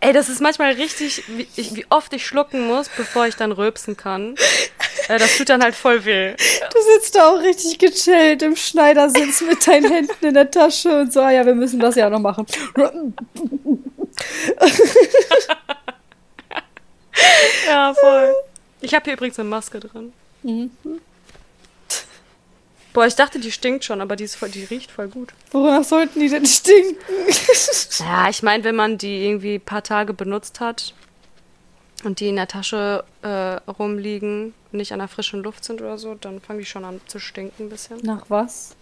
ey, 0.01 0.13
das 0.13 0.29
ist 0.29 0.41
manchmal 0.41 0.73
richtig, 0.73 1.25
wie, 1.29 1.49
wie, 1.57 1.87
oft 1.91 2.13
ich 2.13 2.25
schlucken 2.25 2.67
muss, 2.67 2.89
bevor 2.89 3.27
ich 3.27 3.37
dann 3.37 3.53
rülpsen 3.53 3.97
kann. 3.97 4.37
Äh, 5.09 5.19
das 5.19 5.37
tut 5.37 5.49
dann 5.49 5.63
halt 5.63 5.75
voll 5.75 6.05
weh. 6.05 6.35
Du 6.35 6.79
sitzt 6.95 7.15
da 7.15 7.31
auch 7.31 7.41
richtig 7.41 7.79
gechillt 7.79 8.43
im 8.43 8.57
Schneidersitz 8.57 9.41
mit 9.43 9.67
deinen 9.67 9.91
Händen 9.91 10.27
in 10.27 10.35
der 10.35 10.51
Tasche 10.51 11.01
und 11.01 11.13
so, 11.13 11.21
ah 11.21 11.31
ja, 11.31 11.47
wir 11.47 11.55
müssen 11.55 11.81
das 11.81 11.95
ja 11.95 12.11
noch 12.11 12.21
machen. 12.21 12.47
ja, 17.67 17.95
voll. 17.95 18.35
Ich 18.81 18.95
habe 18.95 19.05
hier 19.05 19.15
übrigens 19.15 19.39
eine 19.39 19.49
Maske 19.49 19.81
drin. 19.81 20.13
Mhm. 20.43 20.71
Boah, 22.93 23.07
ich 23.07 23.17
dachte, 23.17 23.41
die 23.41 23.51
stinkt 23.51 23.85
schon, 23.85 24.01
aber 24.01 24.15
die, 24.15 24.25
ist 24.25 24.37
voll, 24.37 24.51
die 24.51 24.65
riecht 24.65 24.93
voll 24.93 25.09
gut. 25.09 25.33
Wonach 25.51 25.83
sollten 25.83 26.21
die 26.21 26.29
denn 26.29 26.47
stinken? 26.47 26.97
ja, 27.99 28.29
ich 28.29 28.45
meine, 28.45 28.63
wenn 28.63 28.77
man 28.77 28.99
die 28.99 29.27
irgendwie 29.27 29.57
ein 29.57 29.61
paar 29.61 29.83
Tage 29.83 30.15
benutzt 30.15 30.61
hat 30.61 30.95
und 32.05 32.21
die 32.21 32.29
in 32.29 32.37
der 32.37 32.49
Tasche 32.49 33.05
äh, 33.23 33.57
rumliegen, 33.71 34.55
nicht 34.73 34.93
an 34.93 34.99
der 34.99 35.09
frischen 35.09 35.43
Luft 35.43 35.65
sind 35.65 35.81
oder 35.81 35.99
so, 35.99 36.15
dann 36.15 36.41
fangen 36.41 36.61
die 36.61 36.65
schon 36.67 36.85
an 36.85 37.01
zu 37.07 37.19
stinken 37.19 37.67
ein 37.67 37.71
bisschen. 37.71 37.99
Nach 38.03 38.25
was? 38.29 38.77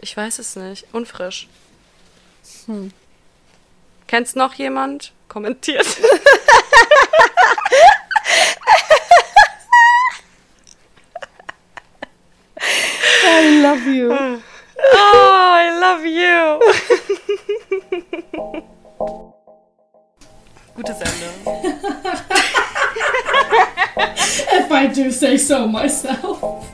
Ich 0.00 0.16
weiß 0.16 0.38
es 0.38 0.56
nicht. 0.56 0.86
Unfrisch. 0.92 1.48
Hm. 2.66 2.92
Kennst 4.06 4.36
noch 4.36 4.54
jemand? 4.54 5.12
Kommentiert. 5.28 5.86
I 13.26 13.62
love 13.62 13.86
you. 13.88 14.12
Oh, 14.12 14.38
I 14.94 15.70
love 15.80 16.06
you. 16.06 16.60
Gutes 20.74 21.00
Ende. 21.00 21.30
If 24.52 24.70
I 24.70 24.86
do 24.88 25.10
say 25.10 25.36
so 25.36 25.68
myself. 25.68 26.64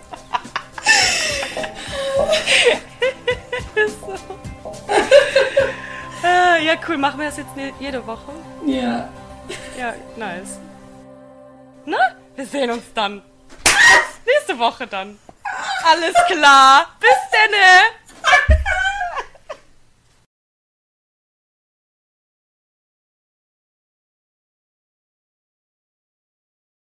ah, 6.23 6.57
cool. 6.89 6.99
Machen 6.99 7.21
wir 7.21 7.27
das 7.27 7.37
jetzt 7.37 7.51
jede 7.79 8.07
Woche? 8.07 8.33
Ja. 8.65 9.09
Ja, 9.77 9.95
nice. 10.17 10.59
Na, 11.85 11.99
wir 12.37 12.47
sehen 12.47 12.71
uns 12.71 12.85
dann. 12.95 13.23
Nächste 14.27 14.59
Woche 14.59 14.87
dann. 14.87 15.19
Alles 15.85 16.15
klar. 16.27 16.87
Bis 17.01 17.11
denne. 17.33 18.61